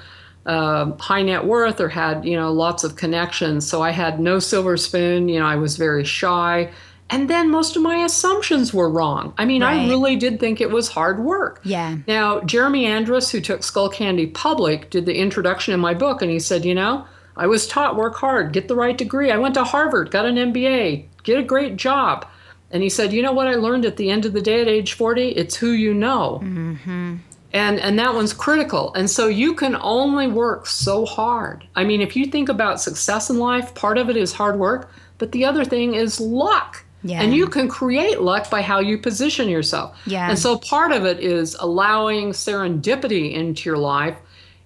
uh, 0.45 0.91
high 0.98 1.24
net 1.24 1.45
worth 1.45 1.80
or 1.80 1.88
had 1.88 2.26
you 2.26 2.36
know 2.36 2.52
lots 2.52 2.84
of 2.84 2.98
connections. 2.98 3.65
So 3.65 3.82
I 3.82 3.91
had 3.91 4.19
no 4.19 4.39
silver 4.39 4.76
spoon. 4.76 5.30
You 5.30 5.39
know, 5.39 5.45
I 5.45 5.56
was 5.56 5.78
very 5.78 6.04
shy 6.04 6.69
and 7.10 7.30
then 7.30 7.50
most 7.50 7.76
of 7.76 7.82
my 7.82 7.98
assumptions 7.98 8.74
were 8.74 8.89
wrong. 8.89 9.34
I 9.38 9.45
mean, 9.45 9.63
right. 9.63 9.82
I 9.82 9.88
really 9.88 10.15
did 10.15 10.39
think 10.39 10.62
it 10.62 10.69
was 10.69 10.89
hard 10.89 11.19
work. 11.19 11.60
Yeah. 11.63 11.98
Now, 12.08 12.41
Jeremy 12.41 12.86
Andrus, 12.86 13.32
who 13.32 13.41
took 13.41 13.62
Skullcandy 13.62 14.34
public, 14.34 14.89
did 14.89 15.06
the 15.06 15.17
introduction 15.17 15.74
in 15.74 15.80
my 15.80 15.93
book, 15.93 16.22
and 16.22 16.30
he 16.30 16.39
said, 16.39 16.65
you 16.65 16.76
know, 16.76 17.06
I 17.36 17.48
was 17.48 17.67
taught 17.67 17.95
work 17.95 18.15
hard, 18.15 18.54
get 18.54 18.67
the 18.67 18.76
right 18.76 18.98
degree. 18.98 19.32
I 19.32 19.38
went 19.38 19.56
to 19.56 19.63
Harvard, 19.63 20.12
got 20.12 20.26
an 20.26 20.36
MBA, 20.36 21.06
get 21.24 21.39
a 21.39 21.43
great 21.43 21.78
job. 21.78 22.28
And 22.72 22.84
he 22.84 22.89
said, 22.89 23.13
you 23.13 23.22
know 23.22 23.32
what 23.32 23.48
I 23.48 23.56
learned 23.56 23.86
at 23.86 23.98
the 23.98 24.10
end 24.10 24.26
of 24.26 24.34
the 24.34 24.41
day 24.41 24.62
at 24.62 24.67
age 24.67 24.93
40? 24.93 25.30
It's 25.30 25.56
who 25.56 25.72
you 25.72 25.93
know. 25.93 26.39
Mm-hmm. 26.43 27.15
And, 27.52 27.80
and 27.80 27.98
that 27.98 28.13
one's 28.13 28.34
critical. 28.34 28.93
And 28.93 29.10
so 29.10 29.28
you 29.28 29.56
can 29.56 29.76
only 29.82 30.28
work 30.28 30.67
so 30.67 31.06
hard. 31.06 31.65
I 31.76 31.84
mean, 31.84 32.02
if 32.02 32.15
you 32.15 32.28
think 32.28 32.48
about 32.48 32.80
success 32.80 33.32
in 33.32 33.39
life, 33.39 33.74
part 33.74 33.98
of 33.98 34.10
it 34.10 34.17
is 34.17 34.34
hard 34.34 34.60
work, 34.60 34.91
but 35.17 35.32
the 35.32 35.45
other 35.45 35.65
thing 35.65 35.95
is 35.95 36.19
luck. 36.19 36.86
Yeah. 37.04 37.22
And 37.22 37.34
you 37.34 37.48
can 37.48 37.68
create 37.70 38.22
luck 38.22 38.50
by 38.50 38.62
how 38.62 38.80
you 38.80 38.98
position 38.98 39.48
yourself. 39.50 39.98
Yeah. 40.06 40.30
And 40.30 40.38
so 40.38 40.58
part 40.58 40.92
of 40.92 41.06
it 41.06 41.20
is 41.20 41.56
allowing 41.60 42.32
serendipity 42.32 43.34
into 43.34 43.70
your 43.70 43.78
life 43.78 44.18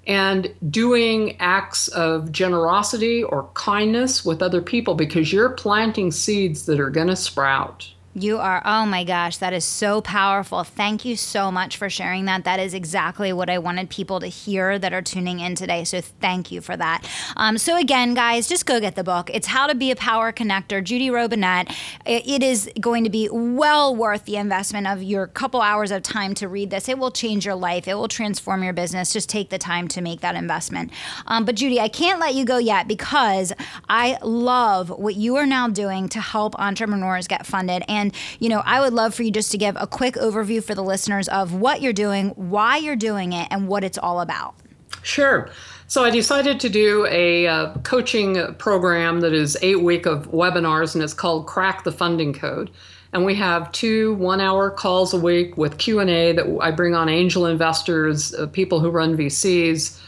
and 0.06 0.54
doing 0.70 1.38
acts 1.40 1.88
of 1.90 2.32
generosity 2.32 3.24
or 3.24 3.50
kindness 3.54 4.26
with 4.26 4.42
other 4.42 4.62
people 4.62 4.96
because 4.96 5.32
you're 5.32 5.50
planting 5.50 6.12
seeds 6.12 6.66
that 6.66 6.80
are 6.80 6.90
going 6.90 7.08
to 7.08 7.16
sprout. 7.16 7.93
You 8.16 8.38
are, 8.38 8.62
oh 8.64 8.86
my 8.86 9.04
gosh, 9.04 9.38
that 9.38 9.54
is 9.54 9.66
so 9.66 10.00
powerful. 10.00 10.64
Thank 10.64 11.04
you 11.04 11.16
so 11.16 11.52
much 11.52 11.78
for 11.78 11.90
sharing 11.90 12.26
that. 12.26 12.44
That 12.44 12.60
is 12.60 12.76
exactly 12.76 13.34
what 13.34 13.50
I 13.50 13.58
wanted 13.58 13.90
people 13.90 14.20
to 14.20 14.28
hear 14.28 14.78
that 14.78 14.94
are 14.94 15.02
tuning 15.02 15.40
in 15.40 15.56
today. 15.56 15.84
So 15.84 16.00
thank 16.00 16.52
you 16.52 16.62
for 16.62 16.78
that. 16.78 17.10
Um, 17.38 17.58
so, 17.58 17.76
again, 17.76 18.14
guys, 18.14 18.48
just 18.48 18.68
go 18.68 18.80
get 18.80 18.96
the 18.96 19.04
book. 19.04 19.32
It's 19.34 19.48
How 19.48 19.66
to 19.66 19.74
Be 19.74 19.90
a 19.90 19.96
Power 19.96 20.32
Connector, 20.32 20.84
Judy 20.84 21.10
Robinett. 21.10 21.76
It 22.06 22.44
is 22.44 22.70
going 22.80 23.04
to 23.04 23.10
be 23.10 23.30
well 23.32 23.96
worth 23.96 24.26
the 24.26 24.36
investment 24.36 24.86
of 24.86 25.02
your 25.02 25.26
couple 25.26 25.62
hours 25.62 25.90
of 25.90 26.04
time 26.04 26.36
to 26.36 26.48
read 26.48 26.70
this. 26.70 26.88
It 26.88 27.00
will 27.00 27.12
change 27.12 27.48
your 27.48 27.56
life, 27.56 27.88
it 27.88 27.96
will 27.96 28.08
transform 28.08 28.64
your 28.64 28.74
business. 28.74 29.12
Just 29.12 29.28
take 29.28 29.50
the 29.50 29.58
time 29.58 29.88
to 29.88 30.02
make 30.02 30.22
that 30.22 30.36
investment. 30.36 30.92
Um, 31.26 31.46
but, 31.46 31.56
Judy, 31.56 31.80
I 31.80 31.88
can't 31.88 32.20
let 32.20 32.36
you 32.36 32.46
go 32.46 32.60
yet 32.60 32.88
because 32.88 33.54
I 33.90 34.20
love 34.22 34.90
what 34.90 35.16
you 35.16 35.36
are 35.38 35.48
now 35.48 35.68
doing 35.68 36.10
to 36.10 36.22
help 36.22 36.54
entrepreneurs 36.60 37.28
get 37.28 37.48
funded. 37.48 37.84
And 37.88 38.03
and, 38.04 38.14
you 38.40 38.50
know, 38.50 38.62
I 38.66 38.82
would 38.82 38.94
love 38.94 39.16
for 39.16 39.24
you 39.24 39.32
just 39.32 39.52
to 39.52 39.58
give 39.58 39.76
a 39.80 39.88
quick 39.88 40.16
overview 40.16 40.64
for 40.64 40.76
the 40.76 40.84
listeners 40.84 41.28
of 41.30 41.54
what 41.54 41.82
you're 41.82 41.94
doing, 41.94 42.30
why 42.30 42.78
you're 42.78 42.96
doing 42.96 43.34
it, 43.34 43.48
and 43.50 43.68
what 43.68 43.84
it's 43.84 43.98
all 43.98 44.20
about. 44.20 44.56
Sure. 45.02 45.50
So 45.88 46.04
I 46.04 46.10
decided 46.10 46.60
to 46.62 46.70
do 46.70 47.06
a 47.10 47.48
uh, 47.48 47.74
coaching 47.84 48.56
program 48.56 49.22
that 49.22 49.34
is 49.34 49.58
eight 49.62 49.82
week 49.82 50.06
of 50.06 50.32
webinars, 50.32 50.96
and 50.96 51.04
it's 51.04 51.14
called 51.14 51.48
Crack 51.48 51.84
the 51.84 51.92
Funding 51.92 52.34
Code. 52.34 52.70
And 53.14 53.26
we 53.26 53.36
have 53.36 53.72
two 53.72 54.16
one-hour 54.16 54.72
calls 54.72 55.14
a 55.14 55.20
week 55.20 55.56
with 55.56 55.78
Q 55.78 56.00
and 56.00 56.10
A 56.10 56.32
that 56.34 56.58
I 56.62 56.72
bring 56.72 56.96
on 56.96 57.10
angel 57.10 57.46
investors, 57.46 58.34
uh, 58.34 58.48
people 58.48 58.80
who 58.80 58.90
run 58.90 59.16
VCs, 59.16 60.00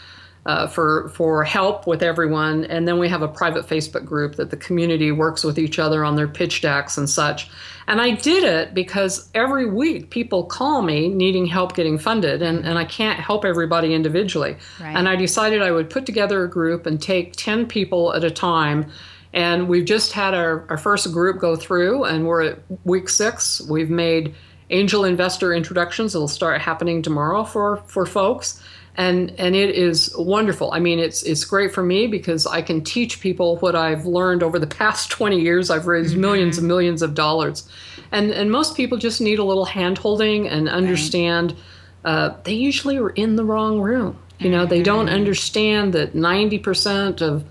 uh, 0.45 0.67
for 0.67 1.09
for 1.09 1.43
help 1.43 1.87
with 1.87 2.03
everyone, 2.03 2.65
and 2.65 2.87
then 2.87 2.99
we 2.99 3.09
have 3.09 3.23
a 3.23 3.27
private 3.27 3.65
Facebook 3.67 4.05
group 4.05 4.35
that 4.35 4.51
the 4.51 4.57
community 4.57 5.11
works 5.11 5.43
with 5.43 5.57
each 5.57 5.79
other 5.79 6.05
on 6.05 6.15
their 6.15 6.27
pitch 6.27 6.61
decks 6.61 6.97
and 6.97 7.09
such. 7.09 7.49
And 7.87 8.01
I 8.01 8.11
did 8.11 8.43
it 8.43 8.73
because 8.73 9.29
every 9.33 9.69
week 9.69 10.09
people 10.09 10.43
call 10.43 10.81
me 10.81 11.07
needing 11.07 11.45
help 11.47 11.75
getting 11.75 11.97
funded, 11.97 12.41
and, 12.41 12.65
and 12.65 12.77
I 12.77 12.85
can't 12.85 13.19
help 13.19 13.43
everybody 13.43 13.93
individually. 13.93 14.57
Right. 14.79 14.95
And 14.95 15.09
I 15.09 15.15
decided 15.15 15.61
I 15.61 15.71
would 15.71 15.89
put 15.89 16.05
together 16.05 16.43
a 16.43 16.49
group 16.49 16.85
and 16.85 17.01
take 17.01 17.35
10 17.35 17.67
people 17.67 18.13
at 18.13 18.23
a 18.23 18.31
time. 18.31 18.91
And 19.33 19.67
we've 19.67 19.85
just 19.85 20.13
had 20.13 20.33
our, 20.33 20.65
our 20.69 20.77
first 20.77 21.11
group 21.11 21.39
go 21.39 21.55
through, 21.55 22.05
and 22.05 22.25
we're 22.25 22.43
at 22.43 22.59
week 22.85 23.09
six. 23.09 23.61
We've 23.69 23.89
made 23.89 24.33
angel 24.69 25.05
investor 25.05 25.53
introductions. 25.53 26.15
It'll 26.15 26.27
start 26.27 26.61
happening 26.61 27.01
tomorrow 27.01 27.43
for, 27.43 27.77
for 27.85 28.05
folks 28.05 28.63
and 28.97 29.33
and 29.37 29.55
it 29.55 29.71
is 29.75 30.13
wonderful. 30.17 30.71
I 30.71 30.79
mean, 30.79 30.99
it's 30.99 31.23
it's 31.23 31.43
great 31.43 31.73
for 31.73 31.83
me 31.83 32.07
because 32.07 32.47
I 32.47 32.61
can 32.61 32.83
teach 32.83 33.19
people 33.19 33.57
what 33.57 33.75
I've 33.75 34.05
learned 34.05 34.43
over 34.43 34.59
the 34.59 34.67
past 34.81 35.09
20 35.11 35.39
years. 35.39 35.69
I've 35.69 35.87
raised 35.87 36.13
mm-hmm. 36.13 36.21
millions 36.21 36.57
and 36.57 36.67
millions 36.67 37.01
of 37.01 37.13
dollars, 37.13 37.67
and 38.11 38.31
and 38.31 38.51
most 38.51 38.75
people 38.75 38.97
just 38.97 39.21
need 39.21 39.39
a 39.39 39.43
little 39.43 39.65
hand 39.65 39.97
holding 39.97 40.47
and 40.47 40.69
understand. 40.69 41.51
Right. 41.51 41.59
Uh, 42.05 42.35
they 42.43 42.53
usually 42.53 42.97
are 42.97 43.09
in 43.09 43.35
the 43.35 43.43
wrong 43.43 43.81
room. 43.81 44.19
You 44.37 44.51
know, 44.51 44.61
mm-hmm. 44.61 44.69
they 44.69 44.83
don't 44.83 45.09
understand 45.09 45.93
that 45.93 46.13
90% 46.13 47.21
of 47.21 47.45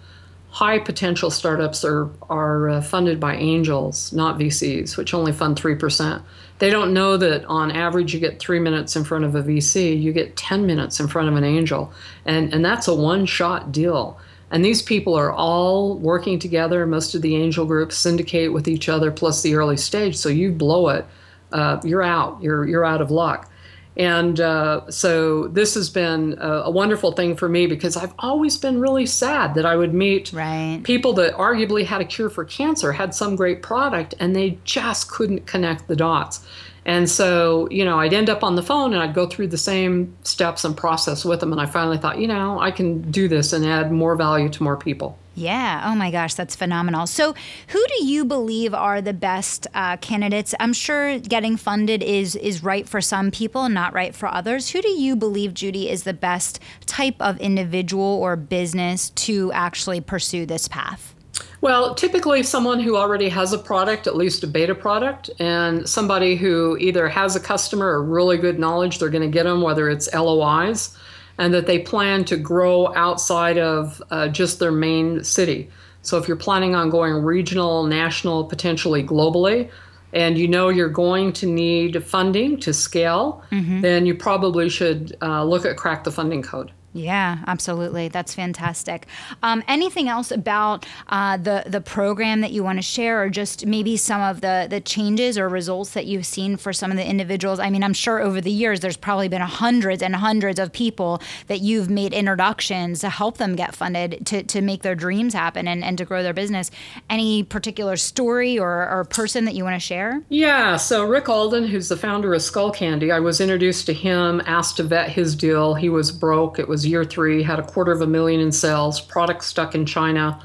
high 0.55 0.79
potential 0.79 1.31
startups 1.31 1.85
are 1.85 2.09
are 2.31 2.69
uh, 2.71 2.81
funded 2.81 3.21
by 3.21 3.35
angels, 3.37 4.13
not 4.13 4.39
VCs, 4.39 4.97
which 4.97 5.13
only 5.13 5.33
fund 5.33 5.59
three 5.59 5.75
percent 5.75 6.23
they 6.59 6.71
don't 6.71 6.95
know 6.95 7.17
that 7.17 7.45
on 7.47 7.71
average 7.71 8.15
you 8.15 8.21
get 8.21 8.39
three 8.39 8.61
minutes 8.61 8.95
in 8.97 9.05
front 9.05 9.25
of 9.25 9.35
a 9.35 9.43
VC, 9.43 10.01
you 10.01 10.13
get 10.13 10.37
10 10.37 10.67
minutes 10.67 11.01
in 11.01 11.09
front 11.09 11.29
of 11.29 11.37
an 11.37 11.45
angel. 11.45 11.93
And, 12.25 12.53
and 12.55 12.65
that's 12.65 12.87
a 12.87 12.95
one 12.95 13.27
shot 13.27 13.73
deal. 13.73 14.19
And 14.51 14.65
these 14.65 14.81
people 14.81 15.15
are 15.15 15.33
all 15.33 15.99
working 15.99 16.39
together. 16.39 16.87
Most 16.87 17.15
of 17.15 17.23
the 17.23 17.35
angel 17.35 17.67
groups 17.67 17.97
syndicate 17.97 18.53
with 18.53 18.69
each 18.69 18.89
other, 18.89 19.11
plus 19.11 19.43
the 19.43 19.57
early 19.57 19.77
stage. 19.77 20.17
So 20.17 20.29
you 20.29 20.53
blow 20.53 20.91
it, 20.91 21.05
uh, 21.51 21.81
you're 21.83 22.03
out. 22.03 22.41
You're, 22.41 22.67
you're 22.67 22.85
out 22.85 23.01
of 23.01 23.11
luck. 23.11 23.51
And 23.97 24.41
uh, 24.41 24.91
so 24.91 25.47
this 25.49 25.75
has 25.75 25.89
been 25.89 26.37
a, 26.41 26.63
a, 26.63 26.71
wonderful 26.71 27.13
thing 27.13 27.37
for 27.37 27.49
me 27.49 27.69
because 27.69 27.97
I've 27.97 28.13
always 28.19 28.57
been 28.57 28.81
really 28.81 29.07
sad 29.07 29.55
that 29.55 29.65
I 29.65 29.77
would 29.77 29.95
meet 29.95 30.33
right. 30.33 30.81
people 30.83 31.13
that 31.15 31.35
arguably 31.35 31.85
had 31.85 32.01
a 32.01 32.05
cure 32.05 32.29
for 32.29 32.45
cancer, 32.45 32.91
had 32.91 33.15
some 33.15 33.37
great 33.37 33.63
product, 33.63 34.15
and 34.19 34.35
they 34.35 34.59
just 34.65 35.09
couldn't 35.11 35.47
connect 35.47 35.87
the 35.87 35.95
dots. 35.95 36.45
And 36.85 37.09
so, 37.09 37.69
you 37.71 37.85
know, 37.85 38.01
I'd 38.01 38.13
end 38.13 38.29
up 38.29 38.43
on 38.43 38.57
the 38.57 38.63
phone 38.63 38.93
and 38.93 39.03
I'd 39.03 39.15
go 39.15 39.27
through 39.27 39.49
the 39.49 39.59
same 39.59 40.15
steps 40.23 40.65
and 40.65 40.77
process 40.77 41.25
with 41.25 41.41
them. 41.41 41.53
And 41.53 41.61
I 41.61 41.67
finally 41.67 41.97
thought, 41.97 42.19
you 42.19 42.27
know, 42.27 42.61
I 42.61 42.73
can 42.73 43.11
do 43.11 43.29
this 43.29 43.53
and 43.53 43.65
add 43.65 43.91
more 43.91 44.17
value 44.17 44.49
to 44.51 44.63
more 44.63 44.77
people. 44.77 45.19
Yeah. 45.35 45.83
Oh 45.87 45.95
my 45.97 46.11
gosh, 46.11 46.35
that's 46.35 46.55
phenomenal. 46.55 47.07
So, 47.07 47.35
who 47.69 47.85
do 47.99 48.05
you 48.05 48.25
believe 48.25 48.73
are 48.73 49.01
the 49.01 49.13
best 49.13 49.67
uh, 49.75 49.97
candidates? 49.97 50.55
I'm 50.61 50.73
sure 50.73 51.19
getting 51.19 51.57
funded 51.57 52.03
is 52.03 52.37
is 52.37 52.63
right 52.63 52.89
for 52.89 53.01
some 53.01 53.31
people, 53.31 53.69
not 53.69 53.93
right 53.93 54.15
for 54.15 54.33
others. 54.33 54.71
Who 54.71 54.81
do 54.81 54.91
you 54.91 55.17
believe, 55.17 55.53
Judy, 55.55 55.91
is 55.91 56.05
the 56.05 56.13
best 56.13 56.61
type 56.87 57.17
of 57.21 57.39
individual 57.41 58.05
or 58.05 58.37
business 58.37 59.11
to 59.11 59.51
actually 59.53 60.01
pursue 60.01 60.47
this 60.47 60.69
path? 60.69 61.15
Well, 61.61 61.95
typically 61.95 62.43
someone 62.43 62.79
who 62.79 62.97
already 62.97 63.29
has 63.31 63.53
a 63.53 63.59
product, 63.59 64.07
at 64.07 64.17
least 64.17 64.45
a 64.45 64.47
beta 64.47 64.75
product, 64.75 65.31
and 65.41 65.89
somebody 65.89 66.37
who 66.37 66.77
either 66.79 67.09
has 67.09 67.35
a 67.35 67.41
customer 67.41 67.87
or 67.87 68.05
really 68.05 68.37
good 68.37 68.59
knowledge 68.59 68.99
they're 68.99 69.09
going 69.09 69.23
to 69.23 69.35
get 69.35 69.45
them, 69.45 69.63
whether 69.63 69.89
it's 69.89 70.13
LOIs, 70.13 70.97
and 71.39 71.53
that 71.53 71.67
they 71.67 71.79
plan 71.79 72.25
to 72.27 72.37
grow 72.37 72.95
outside 72.95 73.59
of 73.59 74.03
uh, 74.11 74.29
just 74.29 74.59
their 74.59 74.73
main 74.73 75.25
city. 75.25 75.69
So 76.03 76.19
if 76.19 76.29
you're 76.29 76.37
planning 76.37 76.75
on 76.75 76.91
going 76.91 77.15
regional, 77.15 77.85
national, 77.85 78.45
potentially 78.45 79.03
globally, 79.03 79.71
and 80.13 80.39
you 80.39 80.47
know 80.47 80.69
you're 80.69 80.89
going 80.89 81.33
to 81.35 81.47
need 81.47 82.05
funding 82.05 82.61
to 82.61 82.73
scale, 82.73 83.43
mm-hmm. 83.51 83.81
then 83.81 84.07
you 84.07 84.15
probably 84.15 84.69
should 84.69 85.17
uh, 85.23 85.45
look 85.45 85.65
at 85.65 85.77
Crack 85.77 86.05
the 86.05 86.13
Funding 86.13 86.43
Code. 86.43 86.71
Yeah, 86.97 87.39
absolutely. 87.49 88.07
That's 88.07 88.35
fantastic. 88.35 89.09
Um, 89.43 89.65
anything 89.67 90.09
else 90.09 90.31
about 90.31 90.87
uh, 91.09 91.37
the 91.37 91.65
the 91.67 91.81
program 91.81 92.41
that 92.41 92.53
you 92.53 92.63
want 92.63 92.79
to 92.79 92.83
share, 92.83 93.21
or 93.21 93.29
just 93.29 93.67
maybe 93.67 93.97
some 93.97 94.23
of 94.23 94.43
the 94.43 94.69
the 94.71 94.81
changes 94.81 95.37
or 95.37 95.49
results 95.49 95.91
that 95.91 96.07
you've 96.07 96.25
seen 96.25 96.57
for 96.57 96.73
some 96.73 96.93
of 96.93 96.97
the 96.97 97.05
individuals? 97.05 97.59
I 97.59 97.69
mean, 97.69 97.83
I'm 97.83 97.95
sure 97.95 98.21
over 98.21 98.41
the 98.41 98.51
years 98.53 98.79
there's 98.79 98.97
probably 98.97 99.27
been 99.29 99.41
hundreds 99.41 100.05
and 100.05 100.15
hundreds 100.15 100.61
of 100.61 100.73
people 100.73 101.21
that 101.49 101.61
you've 101.61 101.91
made 101.91 102.15
introductions 102.15 103.01
to 103.01 103.11
help 103.11 103.39
them 103.39 103.57
get 103.57 103.75
funded 103.75 104.25
to, 104.27 104.45
to 104.45 104.61
make 104.61 104.83
their 104.83 104.95
dreams 104.95 105.35
happen 105.35 105.67
and, 105.67 105.83
and 105.83 105.99
to 105.99 106.05
grow 106.05 106.23
their 106.23 106.33
business. 106.33 106.71
Any 107.11 107.43
particular 107.43 107.97
story 107.97 108.57
or, 108.57 108.89
or 108.89 109.05
person 109.05 109.47
that 109.47 109.57
you 109.57 109.65
want 109.65 109.75
to 109.75 109.81
share? 109.81 110.23
Yeah. 110.29 110.77
So 110.77 111.05
Rick 111.05 111.29
Alden, 111.29 111.67
who's 111.67 111.89
the 111.89 111.97
founder 111.97 112.33
of 112.35 112.41
Skullcandy, 112.41 113.13
I 113.13 113.19
was 113.19 113.41
introduced 113.41 113.87
to 113.87 113.93
him, 113.93 114.41
asked 114.47 114.77
to 114.77 114.85
vet 114.85 115.11
his 115.11 115.35
deal. 115.35 115.75
He 115.75 115.89
was 115.89 116.13
broke. 116.13 116.61
It 116.61 116.69
was 116.69 116.84
year 116.87 117.05
three, 117.05 117.43
had 117.43 117.59
a 117.59 117.63
quarter 117.63 117.93
of 117.93 118.01
a 118.01 118.07
million 118.07 118.41
in 118.41 118.53
sales, 118.53 119.01
product 119.01 119.45
stuck 119.45 119.75
in 119.75 119.87
China, 119.87 120.41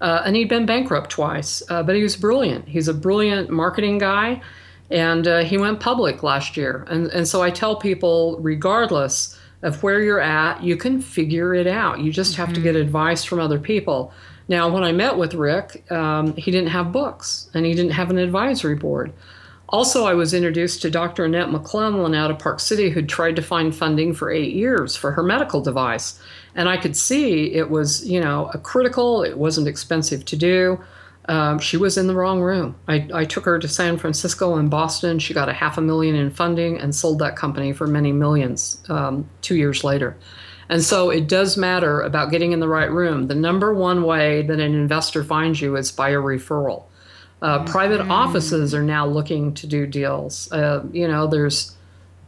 uh, 0.00 0.22
and 0.24 0.36
he'd 0.36 0.48
been 0.48 0.66
bankrupt 0.66 1.10
twice. 1.10 1.62
Uh, 1.68 1.82
but 1.82 1.94
he 1.94 2.02
was 2.02 2.16
brilliant. 2.16 2.68
He's 2.68 2.88
a 2.88 2.94
brilliant 2.94 3.50
marketing 3.50 3.98
guy, 3.98 4.42
and 4.90 5.26
uh, 5.26 5.44
he 5.44 5.58
went 5.58 5.80
public 5.80 6.22
last 6.22 6.56
year. 6.56 6.86
And, 6.88 7.06
and 7.08 7.26
so 7.26 7.42
I 7.42 7.50
tell 7.50 7.76
people, 7.76 8.38
regardless 8.40 9.38
of 9.62 9.82
where 9.82 10.02
you're 10.02 10.20
at, 10.20 10.62
you 10.62 10.76
can 10.76 11.00
figure 11.00 11.54
it 11.54 11.66
out. 11.66 12.00
You 12.00 12.12
just 12.12 12.36
have 12.36 12.48
mm-hmm. 12.48 12.56
to 12.56 12.60
get 12.62 12.76
advice 12.76 13.24
from 13.24 13.38
other 13.38 13.58
people. 13.58 14.12
Now, 14.48 14.68
when 14.68 14.82
I 14.82 14.92
met 14.92 15.16
with 15.16 15.34
Rick, 15.34 15.90
um, 15.90 16.34
he 16.36 16.50
didn't 16.50 16.70
have 16.70 16.92
books 16.92 17.48
and 17.54 17.64
he 17.64 17.74
didn't 17.74 17.92
have 17.92 18.10
an 18.10 18.18
advisory 18.18 18.74
board. 18.74 19.12
Also, 19.72 20.04
I 20.04 20.12
was 20.12 20.34
introduced 20.34 20.82
to 20.82 20.90
Dr. 20.90 21.24
Annette 21.24 21.50
McClellan 21.50 22.14
out 22.14 22.30
of 22.30 22.38
Park 22.38 22.60
City, 22.60 22.90
who'd 22.90 23.08
tried 23.08 23.36
to 23.36 23.42
find 23.42 23.74
funding 23.74 24.12
for 24.12 24.30
eight 24.30 24.52
years 24.52 24.94
for 24.94 25.12
her 25.12 25.22
medical 25.22 25.62
device. 25.62 26.20
And 26.54 26.68
I 26.68 26.76
could 26.76 26.94
see 26.94 27.54
it 27.54 27.70
was, 27.70 28.06
you 28.06 28.20
know, 28.20 28.50
a 28.52 28.58
critical, 28.58 29.22
it 29.22 29.38
wasn't 29.38 29.68
expensive 29.68 30.26
to 30.26 30.36
do. 30.36 30.78
Um, 31.26 31.58
she 31.58 31.78
was 31.78 31.96
in 31.96 32.06
the 32.06 32.14
wrong 32.14 32.42
room. 32.42 32.74
I, 32.86 33.08
I 33.14 33.24
took 33.24 33.46
her 33.46 33.58
to 33.58 33.68
San 33.68 33.96
Francisco 33.96 34.56
and 34.56 34.68
Boston. 34.68 35.18
She 35.18 35.32
got 35.32 35.48
a 35.48 35.54
half 35.54 35.78
a 35.78 35.80
million 35.80 36.16
in 36.16 36.30
funding 36.30 36.78
and 36.78 36.94
sold 36.94 37.20
that 37.20 37.36
company 37.36 37.72
for 37.72 37.86
many 37.86 38.12
millions 38.12 38.82
um, 38.90 39.26
two 39.40 39.56
years 39.56 39.84
later. 39.84 40.18
And 40.68 40.82
so 40.82 41.08
it 41.08 41.28
does 41.28 41.56
matter 41.56 42.02
about 42.02 42.30
getting 42.30 42.52
in 42.52 42.60
the 42.60 42.68
right 42.68 42.90
room. 42.90 43.28
The 43.28 43.34
number 43.34 43.72
one 43.72 44.02
way 44.02 44.42
that 44.42 44.60
an 44.60 44.74
investor 44.74 45.24
finds 45.24 45.62
you 45.62 45.76
is 45.76 45.90
by 45.90 46.10
a 46.10 46.16
referral. 46.16 46.84
Uh. 47.42 47.64
Private 47.64 48.00
offices 48.08 48.72
are 48.72 48.84
now 48.84 49.04
looking 49.04 49.52
to 49.54 49.66
do 49.66 49.84
deals. 49.86 50.50
Uh, 50.52 50.84
you 50.92 51.08
know, 51.08 51.26
there's 51.26 51.76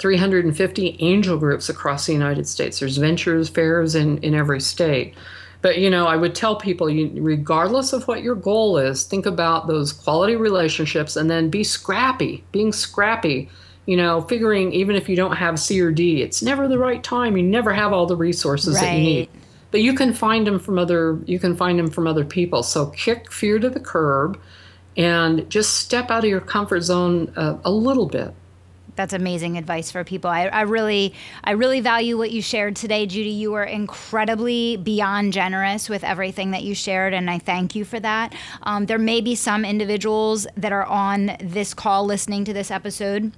350 0.00 0.96
angel 0.98 1.38
groups 1.38 1.68
across 1.68 2.07
the 2.07 2.12
United 2.12 2.48
States. 2.48 2.81
There's 2.81 2.96
ventures 2.96 3.48
fairs 3.48 3.94
in, 3.94 4.18
in 4.18 4.35
every 4.35 4.61
state. 4.61 5.14
But 5.62 5.79
you 5.79 5.88
know, 5.88 6.07
I 6.07 6.16
would 6.16 6.35
tell 6.35 6.57
people, 6.57 6.90
you, 6.90 7.11
regardless 7.22 7.92
of 7.92 8.07
what 8.07 8.22
your 8.22 8.35
goal 8.35 8.77
is, 8.77 9.05
think 9.05 9.24
about 9.24 9.66
those 9.66 9.92
quality 9.92 10.37
relationships, 10.37 11.16
and 11.16 11.31
then 11.31 11.48
be 11.48 11.64
scrappy. 11.64 12.44
Being 12.53 12.72
scrappy, 12.72 13.48
you 13.87 13.96
know, 13.96 14.20
figuring 14.22 14.72
even 14.72 14.94
if 14.94 15.09
you 15.09 15.16
don't 15.16 15.37
have 15.37 15.59
C 15.59 15.81
or 15.81 15.90
D, 15.90 16.22
it's 16.22 16.42
never 16.42 16.68
the 16.68 16.79
right 16.79 17.03
time. 17.03 17.37
You 17.37 17.44
never 17.44 17.72
have 17.72 17.94
all 17.94 18.05
the 18.05 18.16
resources 18.16 18.74
right. 18.74 18.83
that 18.83 18.94
you 18.96 19.03
need. 19.03 19.29
But 19.70 19.81
you 19.81 19.94
can 19.94 20.12
find 20.12 20.46
them 20.46 20.59
from 20.59 20.79
other. 20.79 21.18
You 21.24 21.38
can 21.38 21.57
find 21.57 21.79
them 21.79 21.88
from 21.88 22.07
other 22.07 22.24
people. 22.24 22.62
So 22.62 22.87
kick 22.87 23.33
fear 23.33 23.59
to 23.59 23.70
the 23.70 23.81
curb 23.81 24.38
and 24.97 25.49
just 25.51 25.75
step 25.75 26.11
out 26.11 26.25
of 26.25 26.31
your 26.31 26.41
comfort 26.41 26.81
zone 26.81 27.33
uh, 27.37 27.57
a 27.65 27.71
little 27.71 28.07
bit 28.07 28.35
that's 28.97 29.13
amazing 29.13 29.59
advice 29.59 29.91
for 29.91 30.05
people. 30.05 30.31
I, 30.31 30.47
I, 30.47 30.63
really, 30.63 31.15
I 31.43 31.53
really 31.53 31.81
value 31.81 32.17
what 32.17 32.31
you 32.31 32.43
shared 32.43 32.77
today, 32.77 33.07
Judy. 33.07 33.31
You 33.31 33.53
were 33.53 33.65
incredibly 33.65 34.77
beyond 34.77 35.33
generous 35.33 35.89
with 35.89 36.05
everything 36.05 36.53
that 36.53 36.63
you 36.63 36.75
shared, 36.75 37.15
and 37.15 37.31
I 37.31 37.39
thank 37.39 37.75
you 37.75 37.85
for 37.85 37.99
that. 38.01 38.35
Um, 38.63 38.87
there 38.87 38.99
may 38.99 39.21
be 39.21 39.35
some 39.35 39.65
individuals 39.65 40.47
that 40.57 40.73
are 40.73 40.85
on 40.85 41.37
this 41.41 41.75
call 41.75 42.05
listening 42.05 42.45
to 42.45 42.53
this 42.53 42.71
episode 42.71 43.33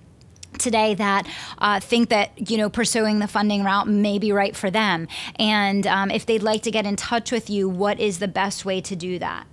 today 0.59 0.95
that 0.95 1.27
uh, 1.59 1.81
think 1.81 2.09
that 2.09 2.51
you 2.51 2.57
know 2.57 2.71
pursuing 2.71 3.19
the 3.19 3.29
funding 3.29 3.63
route 3.63 3.87
may 3.87 4.19
be 4.19 4.33
right 4.33 4.57
for 4.57 4.71
them 4.71 5.07
and 5.39 5.87
um, 5.87 6.11
if 6.11 6.25
they'd 6.25 6.43
like 6.43 6.63
to 6.63 6.71
get 6.71 6.87
in 6.87 6.97
touch 6.97 7.31
with 7.31 7.51
you 7.51 7.69
what 7.69 8.01
is 8.01 8.21
the 8.21 8.29
best 8.29 8.65
way 8.65 8.81
to 8.81 8.97
do 8.97 9.19
that 9.19 9.47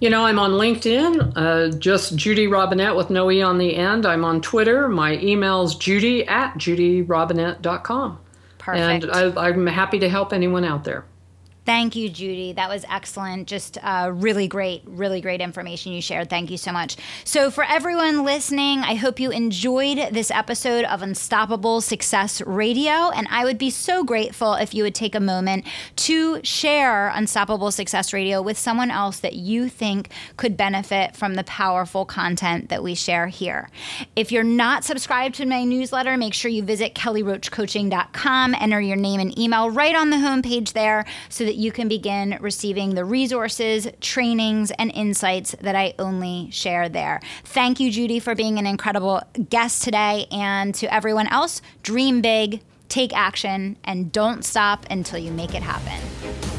you 0.00 0.10
know, 0.10 0.24
I'm 0.24 0.38
on 0.38 0.52
LinkedIn, 0.52 1.32
uh, 1.36 1.76
just 1.78 2.16
Judy 2.16 2.46
Robinett 2.46 2.96
with 2.96 3.10
no 3.10 3.30
E 3.30 3.42
on 3.42 3.58
the 3.58 3.76
end. 3.76 4.06
I'm 4.06 4.24
on 4.24 4.40
Twitter. 4.40 4.88
My 4.88 5.16
email's 5.18 5.76
judy 5.76 6.26
at 6.26 6.54
judyrobinett.com. 6.54 8.18
Perfect. 8.58 9.04
And 9.04 9.38
I, 9.38 9.48
I'm 9.48 9.66
happy 9.66 9.98
to 9.98 10.08
help 10.08 10.32
anyone 10.32 10.64
out 10.64 10.84
there. 10.84 11.04
Thank 11.66 11.96
you, 11.96 12.10
Judy. 12.10 12.52
That 12.52 12.68
was 12.68 12.84
excellent. 12.90 13.48
Just 13.48 13.78
uh, 13.82 14.10
really 14.12 14.48
great, 14.48 14.82
really 14.84 15.22
great 15.22 15.40
information 15.40 15.92
you 15.92 16.02
shared. 16.02 16.28
Thank 16.28 16.50
you 16.50 16.58
so 16.58 16.72
much. 16.72 16.96
So, 17.24 17.50
for 17.50 17.64
everyone 17.64 18.22
listening, 18.22 18.80
I 18.80 18.96
hope 18.96 19.18
you 19.18 19.30
enjoyed 19.30 20.12
this 20.12 20.30
episode 20.30 20.84
of 20.84 21.00
Unstoppable 21.00 21.80
Success 21.80 22.42
Radio. 22.42 23.10
And 23.10 23.26
I 23.30 23.44
would 23.44 23.56
be 23.56 23.70
so 23.70 24.04
grateful 24.04 24.54
if 24.54 24.74
you 24.74 24.82
would 24.82 24.94
take 24.94 25.14
a 25.14 25.20
moment 25.20 25.64
to 25.96 26.44
share 26.44 27.08
Unstoppable 27.08 27.70
Success 27.70 28.12
Radio 28.12 28.42
with 28.42 28.58
someone 28.58 28.90
else 28.90 29.20
that 29.20 29.34
you 29.34 29.70
think 29.70 30.10
could 30.36 30.58
benefit 30.58 31.16
from 31.16 31.34
the 31.34 31.44
powerful 31.44 32.04
content 32.04 32.68
that 32.68 32.82
we 32.82 32.94
share 32.94 33.28
here. 33.28 33.70
If 34.16 34.30
you're 34.30 34.44
not 34.44 34.84
subscribed 34.84 35.36
to 35.36 35.46
my 35.46 35.64
newsletter, 35.64 36.18
make 36.18 36.34
sure 36.34 36.50
you 36.50 36.62
visit 36.62 36.94
kellyroachcoaching.com, 36.94 38.54
enter 38.54 38.80
your 38.82 38.96
name 38.96 39.20
and 39.20 39.38
email 39.38 39.70
right 39.70 39.94
on 39.94 40.10
the 40.10 40.16
homepage 40.16 40.74
there 40.74 41.06
so 41.30 41.44
that 41.44 41.53
that 41.54 41.60
you 41.60 41.70
can 41.70 41.86
begin 41.86 42.36
receiving 42.40 42.96
the 42.96 43.04
resources, 43.04 43.86
trainings, 44.00 44.72
and 44.72 44.90
insights 44.92 45.54
that 45.60 45.76
I 45.76 45.94
only 46.00 46.50
share 46.50 46.88
there. 46.88 47.20
Thank 47.44 47.78
you, 47.78 47.92
Judy, 47.92 48.18
for 48.18 48.34
being 48.34 48.58
an 48.58 48.66
incredible 48.66 49.22
guest 49.50 49.84
today. 49.84 50.26
And 50.32 50.74
to 50.74 50.92
everyone 50.92 51.28
else, 51.28 51.62
dream 51.84 52.20
big, 52.20 52.60
take 52.88 53.16
action, 53.16 53.76
and 53.84 54.10
don't 54.10 54.44
stop 54.44 54.84
until 54.90 55.20
you 55.20 55.30
make 55.30 55.54
it 55.54 55.62
happen. 55.62 56.53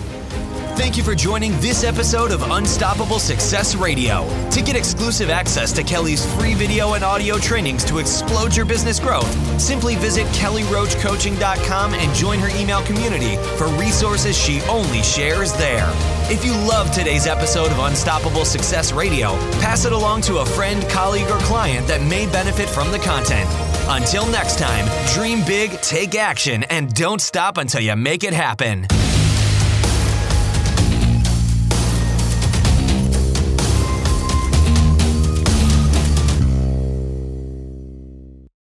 Thank 0.75 0.97
you 0.97 1.03
for 1.03 1.15
joining 1.15 1.53
this 1.61 1.85
episode 1.85 2.31
of 2.31 2.41
Unstoppable 2.51 3.17
Success 3.17 3.75
Radio. 3.75 4.27
To 4.49 4.61
get 4.61 4.75
exclusive 4.75 5.29
access 5.29 5.71
to 5.71 5.83
Kelly's 5.83 6.25
free 6.35 6.53
video 6.53 6.95
and 6.95 7.03
audio 7.03 7.37
trainings 7.37 7.85
to 7.85 7.97
explode 7.97 8.53
your 8.53 8.65
business 8.65 8.99
growth, 8.99 9.31
simply 9.59 9.95
visit 9.95 10.27
kellyroachcoaching.com 10.27 11.93
and 11.93 12.13
join 12.13 12.39
her 12.39 12.49
email 12.59 12.81
community 12.83 13.37
for 13.57 13.67
resources 13.79 14.37
she 14.37 14.61
only 14.63 15.01
shares 15.01 15.53
there. 15.53 15.89
If 16.29 16.43
you 16.43 16.51
love 16.67 16.91
today's 16.91 17.25
episode 17.25 17.71
of 17.71 17.79
Unstoppable 17.79 18.43
Success 18.43 18.91
Radio, 18.91 19.29
pass 19.61 19.85
it 19.85 19.93
along 19.93 20.23
to 20.23 20.39
a 20.39 20.45
friend, 20.45 20.83
colleague, 20.89 21.29
or 21.29 21.39
client 21.39 21.87
that 21.87 22.01
may 22.01 22.25
benefit 22.25 22.67
from 22.67 22.91
the 22.91 22.99
content. 22.99 23.49
Until 23.87 24.27
next 24.27 24.59
time, 24.59 24.85
dream 25.13 25.45
big, 25.45 25.71
take 25.81 26.15
action, 26.15 26.63
and 26.63 26.93
don't 26.93 27.21
stop 27.21 27.57
until 27.57 27.79
you 27.79 27.95
make 27.95 28.25
it 28.25 28.33
happen. 28.33 28.87